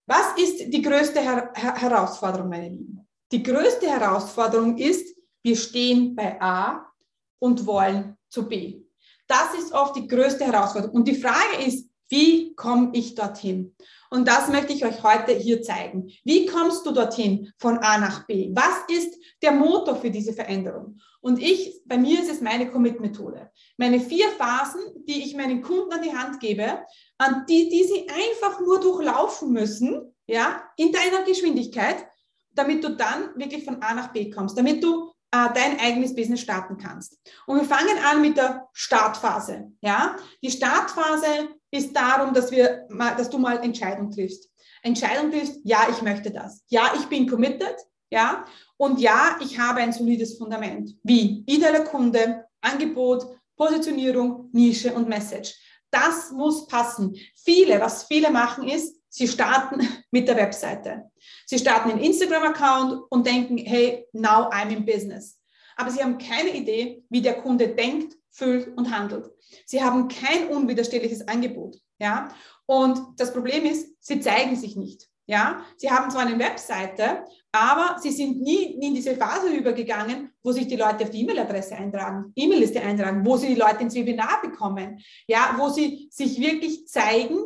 [0.07, 3.07] Was ist die größte Her Herausforderung, meine Lieben?
[3.31, 6.91] Die größte Herausforderung ist, wir stehen bei A
[7.39, 8.81] und wollen zu B.
[9.27, 10.97] Das ist oft die größte Herausforderung.
[10.97, 13.77] Und die Frage ist, wie komme ich dorthin?
[14.15, 16.09] Und das möchte ich euch heute hier zeigen.
[16.23, 18.49] Wie kommst du dorthin von A nach B?
[18.55, 19.13] Was ist
[19.43, 21.01] der Motor für diese Veränderung?
[21.21, 23.51] Und ich, bei mir ist es meine Commit-Methode.
[23.77, 26.85] Meine vier Phasen, die ich meinen Kunden an die Hand gebe,
[27.19, 32.07] an die, die sie einfach nur durchlaufen müssen, ja, in deiner Geschwindigkeit,
[32.53, 36.41] damit du dann wirklich von A nach B kommst, damit du äh, dein eigenes Business
[36.41, 37.19] starten kannst.
[37.49, 39.73] Und wir fangen an mit der Startphase.
[39.81, 44.49] Ja, die Startphase ist darum, dass wir, dass du mal Entscheidung triffst.
[44.83, 46.65] Entscheidung triffst, ja, ich möchte das.
[46.69, 47.77] Ja, ich bin committed.
[48.11, 48.45] Ja,
[48.77, 50.95] und ja, ich habe ein solides Fundament.
[51.03, 51.43] Wie?
[51.47, 55.55] Idealer Kunde, Angebot, Positionierung, Nische und Message.
[55.91, 57.17] Das muss passen.
[57.35, 61.11] Viele, was viele machen ist, sie starten mit der Webseite.
[61.47, 65.41] Sie starten einen Instagram-Account und denken, hey, now I'm in business.
[65.77, 69.31] Aber sie haben keine Idee, wie der Kunde denkt, fühlt und handelt.
[69.65, 71.77] Sie haben kein unwiderstehliches Angebot.
[71.99, 72.29] Ja?
[72.67, 75.09] Und das Problem ist, sie zeigen sich nicht.
[75.27, 80.53] Ja, sie haben zwar eine Webseite, aber sie sind nie, in diese Phase übergegangen, wo
[80.53, 84.43] sich die Leute auf die E-Mail-Adresse eintragen, E-Mail-Liste eintragen, wo sie die Leute ins Webinar
[84.43, 87.39] bekommen, ja, wo sie sich wirklich zeigen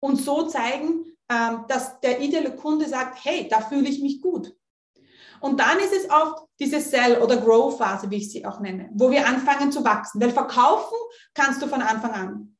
[0.00, 4.54] und so zeigen, ähm, dass der ideale Kunde sagt, hey, da fühle ich mich gut.
[5.40, 9.10] Und dann ist es oft diese Sell- oder Grow-Phase, wie ich sie auch nenne, wo
[9.10, 10.20] wir anfangen zu wachsen.
[10.20, 10.96] Weil verkaufen
[11.34, 12.56] kannst du von Anfang an.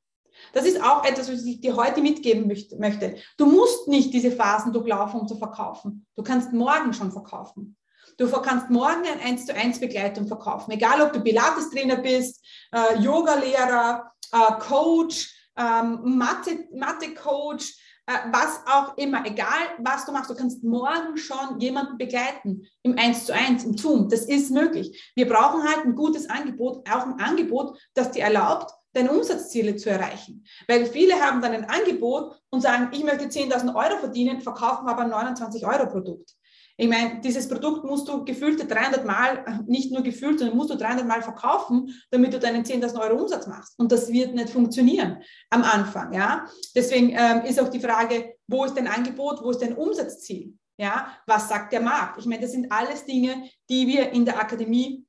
[0.53, 3.17] Das ist auch etwas, was ich dir heute mitgeben möchte.
[3.37, 6.07] Du musst nicht diese Phasen durchlaufen, um zu verkaufen.
[6.15, 7.77] Du kannst morgen schon verkaufen.
[8.19, 10.71] Du kannst morgen ein 1 zu 1 Begleitung verkaufen.
[10.71, 17.75] Egal, ob du Pilates-Trainer bist, äh, Yoga-Lehrer, äh, Coach, ähm, Mathe-Coach,
[18.07, 19.49] was auch immer, egal
[19.79, 24.09] was du machst, du kannst morgen schon jemanden begleiten im 1 zu 1, im Zoom.
[24.09, 25.13] Das ist möglich.
[25.17, 29.91] Wir brauchen halt ein gutes Angebot, auch ein Angebot, das dir erlaubt, deine Umsatzziele zu
[29.91, 30.45] erreichen.
[30.69, 35.03] Weil viele haben dann ein Angebot und sagen, ich möchte 10.000 Euro verdienen, verkaufen aber
[35.03, 36.35] ein 29 Euro Produkt.
[36.79, 40.77] Ich meine, dieses Produkt musst du gefühlte 300 Mal, nicht nur gefühlt, sondern musst du
[40.77, 43.79] 300 Mal verkaufen, damit du deinen 10.000 Euro Umsatz machst.
[43.79, 46.13] Und das wird nicht funktionieren am Anfang.
[46.13, 46.47] Ja?
[46.75, 50.55] Deswegen ähm, ist auch die Frage, wo ist dein Angebot, wo ist dein Umsatzziel?
[50.77, 51.17] Ja?
[51.27, 52.19] Was sagt der Markt?
[52.19, 55.07] Ich meine, das sind alles Dinge, die wir in der Akademie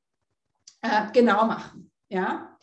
[0.82, 1.92] äh, genau machen.
[2.10, 2.58] Ja?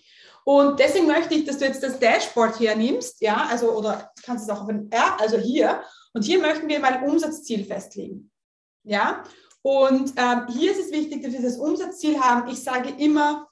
[0.45, 4.45] Und deswegen möchte ich, dass du jetzt das Dashboard hier nimmst, ja, also oder kannst
[4.45, 5.83] es auch auf ein R, also hier.
[6.13, 8.31] Und hier möchten wir mal Umsatzziel festlegen.
[8.85, 9.25] Ja,
[9.63, 12.49] und ähm, hier ist es wichtig, dass wir das Umsatzziel haben.
[12.49, 13.49] Ich sage immer,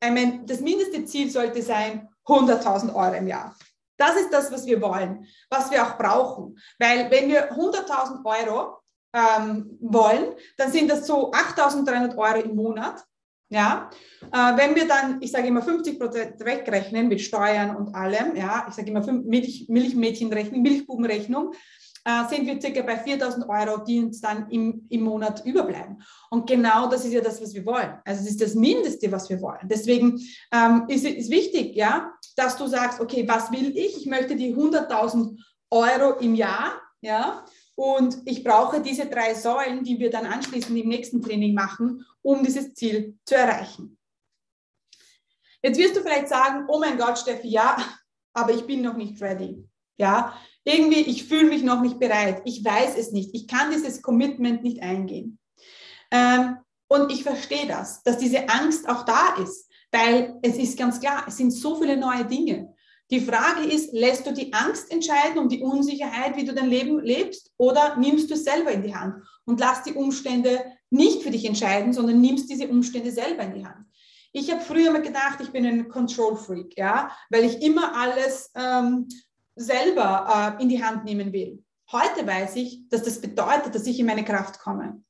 [0.00, 3.56] meine, das mindeste Ziel sollte sein 100.000 Euro im Jahr.
[3.96, 6.58] Das ist das, was wir wollen, was wir auch brauchen.
[6.78, 8.78] Weil wenn wir 100.000 Euro
[9.14, 13.02] ähm, wollen, dann sind das so 8.300 Euro im Monat.
[13.50, 13.88] Ja,
[14.32, 18.66] äh, wenn wir dann, ich sage immer 50 Prozent wegrechnen mit Steuern und allem, ja,
[18.68, 21.54] ich sage immer Milch, Milchmädchenrechnung, Milchbubenrechnung,
[22.04, 26.02] äh, sind wir circa bei 4000 Euro, die uns dann im, im Monat überbleiben.
[26.30, 27.98] Und genau das ist ja das, was wir wollen.
[28.04, 29.66] Also es ist das Mindeste, was wir wollen.
[29.68, 30.20] Deswegen
[30.52, 33.96] ähm, ist es wichtig, ja, dass du sagst, okay, was will ich?
[33.98, 35.38] Ich möchte die 100.000
[35.70, 37.44] Euro im Jahr, ja,
[37.76, 42.44] und ich brauche diese drei Säulen, die wir dann anschließend im nächsten Training machen, um
[42.44, 43.98] dieses Ziel zu erreichen.
[45.62, 47.76] Jetzt wirst du vielleicht sagen, oh mein Gott, Steffi, ja,
[48.32, 49.66] aber ich bin noch nicht ready.
[49.96, 50.34] Ja,
[50.64, 52.42] irgendwie, ich fühle mich noch nicht bereit.
[52.44, 53.30] Ich weiß es nicht.
[53.34, 55.38] Ich kann dieses Commitment nicht eingehen.
[56.10, 56.56] Ähm,
[56.88, 61.24] und ich verstehe das, dass diese Angst auch da ist, weil es ist ganz klar,
[61.26, 62.74] es sind so viele neue Dinge.
[63.10, 67.00] Die Frage ist, lässt du die Angst entscheiden und die Unsicherheit, wie du dein Leben
[67.00, 71.30] lebst, oder nimmst du es selber in die Hand und lass die Umstände nicht für
[71.30, 73.86] dich entscheiden, sondern nimmst diese Umstände selber in die Hand.
[74.32, 78.50] Ich habe früher immer gedacht, ich bin ein Control Freak, ja, weil ich immer alles
[78.56, 79.06] ähm,
[79.56, 81.62] selber äh, in die Hand nehmen will.
[81.92, 85.02] Heute weiß ich, dass das bedeutet, dass ich in meine Kraft komme.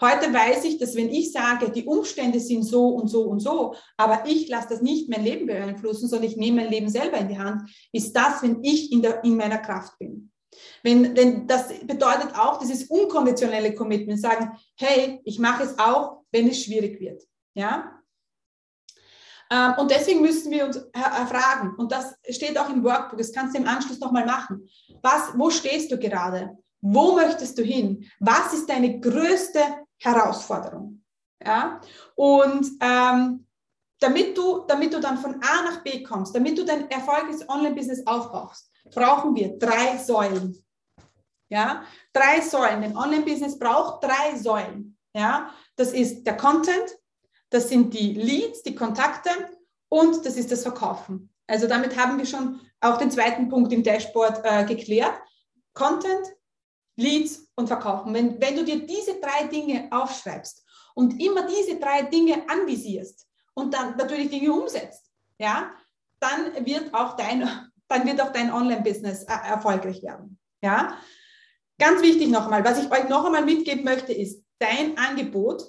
[0.00, 3.74] Heute weiß ich, dass wenn ich sage, die Umstände sind so und so und so,
[3.96, 7.28] aber ich lasse das nicht mein Leben beeinflussen, sondern ich nehme mein Leben selber in
[7.28, 10.30] die Hand, ist das, wenn ich in, der, in meiner Kraft bin.
[10.82, 16.48] Wenn, wenn das bedeutet auch dieses unkonventionelle Commitment, sagen, hey, ich mache es auch, wenn
[16.48, 17.22] es schwierig wird.
[17.54, 17.97] Ja?
[19.50, 20.76] Ähm, und deswegen müssen wir uns
[21.28, 24.68] fragen, und das steht auch im Workbook, das kannst du im Anschluss nochmal machen.
[25.02, 26.56] Was, wo stehst du gerade?
[26.80, 28.08] Wo möchtest du hin?
[28.20, 29.60] Was ist deine größte
[29.98, 31.02] Herausforderung.
[31.44, 31.80] Ja?
[32.14, 33.46] Und ähm,
[34.00, 38.06] damit, du, damit du dann von A nach B kommst, damit du dein erfolgreiches Online-Business
[38.06, 40.64] aufbaust, brauchen wir drei Säulen.
[41.48, 41.82] Ja?
[42.12, 42.84] Drei Säulen.
[42.84, 44.96] Ein Online-Business braucht drei Säulen.
[45.14, 45.50] Ja?
[45.76, 46.97] Das ist der Content,
[47.50, 49.30] das sind die Leads, die Kontakte
[49.88, 51.32] und das ist das Verkaufen.
[51.46, 55.14] Also damit haben wir schon auch den zweiten Punkt im Dashboard äh, geklärt.
[55.74, 56.26] Content,
[56.96, 58.12] Leads und Verkaufen.
[58.12, 63.72] Wenn, wenn du dir diese drei Dinge aufschreibst und immer diese drei Dinge anvisierst und
[63.72, 65.72] dann natürlich Dinge umsetzt, ja,
[66.20, 67.48] dann wird auch dein,
[67.88, 70.38] dann wird auch dein Online-Business äh, erfolgreich werden.
[70.60, 70.98] Ja,
[71.78, 75.62] ganz wichtig nochmal, was ich euch noch einmal mitgeben möchte, ist, dein Angebot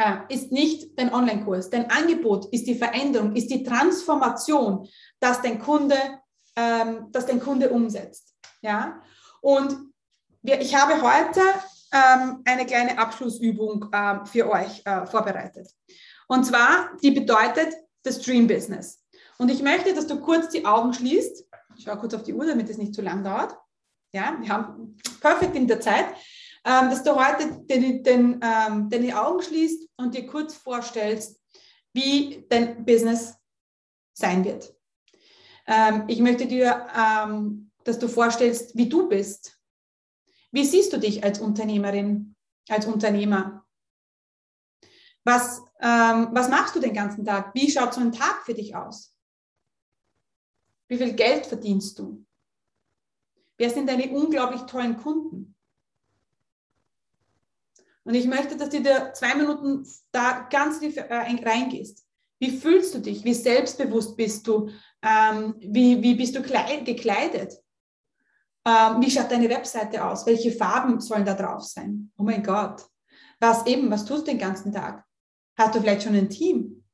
[0.00, 1.68] äh, ist nicht dein Online-Kurs.
[1.68, 4.88] Dein Angebot ist die Veränderung, ist die Transformation,
[5.20, 5.96] dass dein Kunde,
[6.56, 8.34] ähm, dass dein Kunde umsetzt.
[8.62, 9.00] Ja,
[9.42, 9.76] und
[10.42, 11.40] wir, ich habe heute
[11.92, 15.68] ähm, eine kleine Abschlussübung ähm, für euch äh, vorbereitet.
[16.28, 19.04] Und zwar, die bedeutet das Dream Business.
[19.36, 21.44] Und ich möchte, dass du kurz die Augen schließt.
[21.76, 23.54] Ich schaue kurz auf die Uhr, damit es nicht zu lang dauert.
[24.12, 26.06] Ja, wir haben perfekt in der Zeit.
[26.64, 31.40] Ähm, dass du heute den, den, ähm, deine Augen schließt und dir kurz vorstellst,
[31.92, 33.34] wie dein Business
[34.12, 34.74] sein wird.
[35.66, 39.58] Ähm, ich möchte dir, ähm, dass du vorstellst, wie du bist,
[40.52, 42.34] wie siehst du dich als Unternehmerin,
[42.68, 43.64] als Unternehmer?
[45.24, 47.54] Was, ähm, was machst du den ganzen Tag?
[47.54, 49.16] Wie schaut so ein Tag für dich aus?
[50.88, 52.26] Wie viel Geld verdienst du?
[53.56, 55.49] Wer sind deine unglaublich tollen Kunden?
[58.04, 62.04] Und ich möchte, dass du dir zwei Minuten da ganz tief äh, reingehst.
[62.38, 63.24] Wie fühlst du dich?
[63.24, 64.70] Wie selbstbewusst bist du?
[65.02, 67.54] Ähm, wie, wie bist du gekleidet?
[68.66, 70.26] Ähm, wie schaut deine Webseite aus?
[70.26, 72.10] Welche Farben sollen da drauf sein?
[72.16, 72.86] Oh mein Gott.
[73.38, 75.04] Was eben, was tust du den ganzen Tag?
[75.56, 76.84] Hast du vielleicht schon ein Team?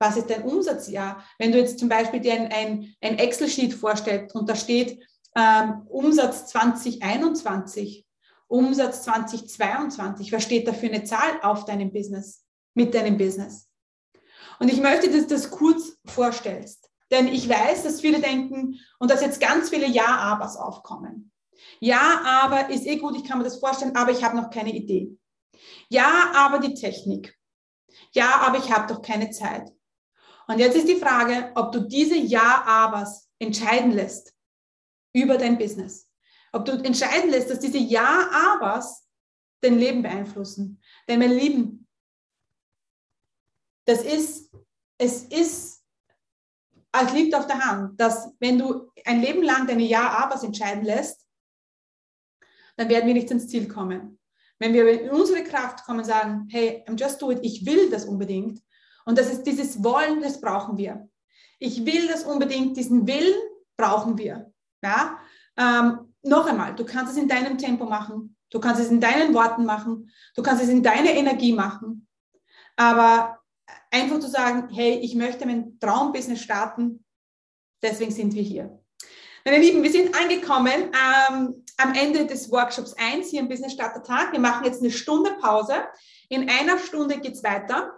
[0.00, 1.24] Was ist dein Umsatzjahr?
[1.38, 5.00] Wenn du jetzt zum Beispiel dir ein, ein, ein Excel-Sheet vorstellst und da steht
[5.36, 8.04] ähm, Umsatz 2021,
[8.52, 12.44] Umsatz 2022, was steht da für eine Zahl auf deinem Business,
[12.74, 13.68] mit deinem Business?
[14.58, 16.90] Und ich möchte, dass du das kurz vorstellst.
[17.10, 21.32] Denn ich weiß, dass viele denken und dass jetzt ganz viele Ja-Abers aufkommen.
[21.80, 24.74] Ja, aber ist eh gut, ich kann mir das vorstellen, aber ich habe noch keine
[24.74, 25.16] Idee.
[25.88, 27.38] Ja, aber die Technik.
[28.12, 29.72] Ja, aber ich habe doch keine Zeit.
[30.46, 34.34] Und jetzt ist die Frage, ob du diese Ja-Abers entscheiden lässt
[35.14, 36.11] über dein Business.
[36.52, 39.06] Ob du entscheiden lässt, dass diese Ja-Abers
[39.60, 40.80] dein Leben beeinflussen.
[41.08, 41.86] Denn mein Lieben,
[43.86, 44.50] das ist,
[44.98, 45.82] es ist
[46.92, 51.26] es liegt auf der Hand, dass wenn du ein Leben lang deine Ja-Abers entscheiden lässt,
[52.76, 54.18] dann werden wir nicht ins Ziel kommen.
[54.58, 57.90] Wenn wir in unsere Kraft kommen und sagen, hey, I'm just do it, ich will
[57.90, 58.62] das unbedingt.
[59.04, 61.08] Und das ist dieses Wollen, das brauchen wir.
[61.58, 63.40] Ich will das unbedingt, diesen Willen
[63.76, 64.52] brauchen wir.
[64.82, 65.18] Ja?
[65.56, 69.34] Ähm, noch einmal, du kannst es in deinem Tempo machen, du kannst es in deinen
[69.34, 72.06] Worten machen, du kannst es in deiner Energie machen.
[72.76, 73.40] Aber
[73.90, 77.04] einfach zu sagen, hey, ich möchte mein Traumbusiness starten,
[77.82, 78.82] deswegen sind wir hier.
[79.44, 84.02] Meine Lieben, wir sind angekommen ähm, am Ende des Workshops 1 hier im Business Starter
[84.02, 84.32] Tag.
[84.32, 85.74] Wir machen jetzt eine Stunde Pause.
[86.28, 87.92] In einer Stunde geht es weiter.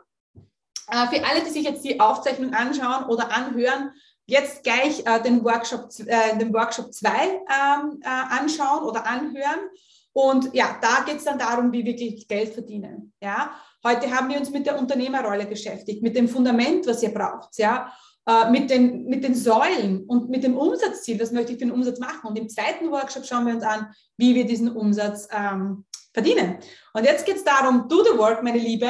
[0.89, 3.93] Äh, für alle, die sich jetzt die Aufzeichnung anschauen oder anhören,
[4.27, 9.71] jetzt gleich äh, den Workshop, äh, den Workshop 2 ähm, äh, anschauen oder anhören.
[10.13, 13.13] Und ja, da geht es dann darum, wie wirklich Geld verdienen.
[13.21, 13.51] Ja,
[13.85, 17.59] heute haben wir uns mit der Unternehmerrolle beschäftigt, mit dem Fundament, was ihr braucht.
[17.59, 17.93] Ja,
[18.27, 21.21] äh, mit, den, mit den Säulen und mit dem Umsatzziel.
[21.21, 22.29] Was möchte ich für einen Umsatz machen?
[22.29, 26.59] Und im zweiten Workshop schauen wir uns an, wie wir diesen Umsatz ähm, verdienen.
[26.95, 28.89] Und jetzt geht es darum, do the work, meine Lieben.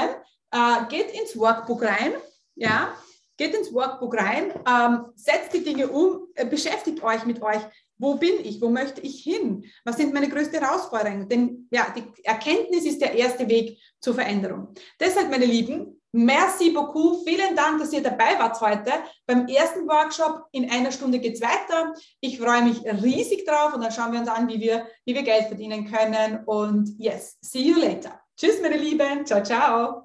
[0.52, 2.12] Äh, geht ins Workbook rein.
[2.54, 2.94] Ja,
[3.36, 7.60] geht ins Workbook rein, ähm, setzt die Dinge um, äh, beschäftigt euch mit euch.
[7.98, 8.60] Wo bin ich?
[8.60, 9.64] Wo möchte ich hin?
[9.84, 11.28] Was sind meine größten Herausforderungen?
[11.28, 14.74] Denn ja, die Erkenntnis ist der erste Weg zur Veränderung.
[14.98, 17.26] Deshalb, meine Lieben, merci beaucoup.
[17.26, 18.90] Vielen Dank, dass ihr dabei wart heute.
[19.26, 21.94] Beim ersten Workshop in einer Stunde geht es weiter.
[22.20, 25.22] Ich freue mich riesig drauf und dann schauen wir uns an, wie wir, wie wir
[25.22, 26.42] Geld verdienen können.
[26.46, 28.20] Und yes, see you later.
[28.36, 29.24] Tschüss, meine Lieben.
[29.24, 30.03] Ciao, ciao.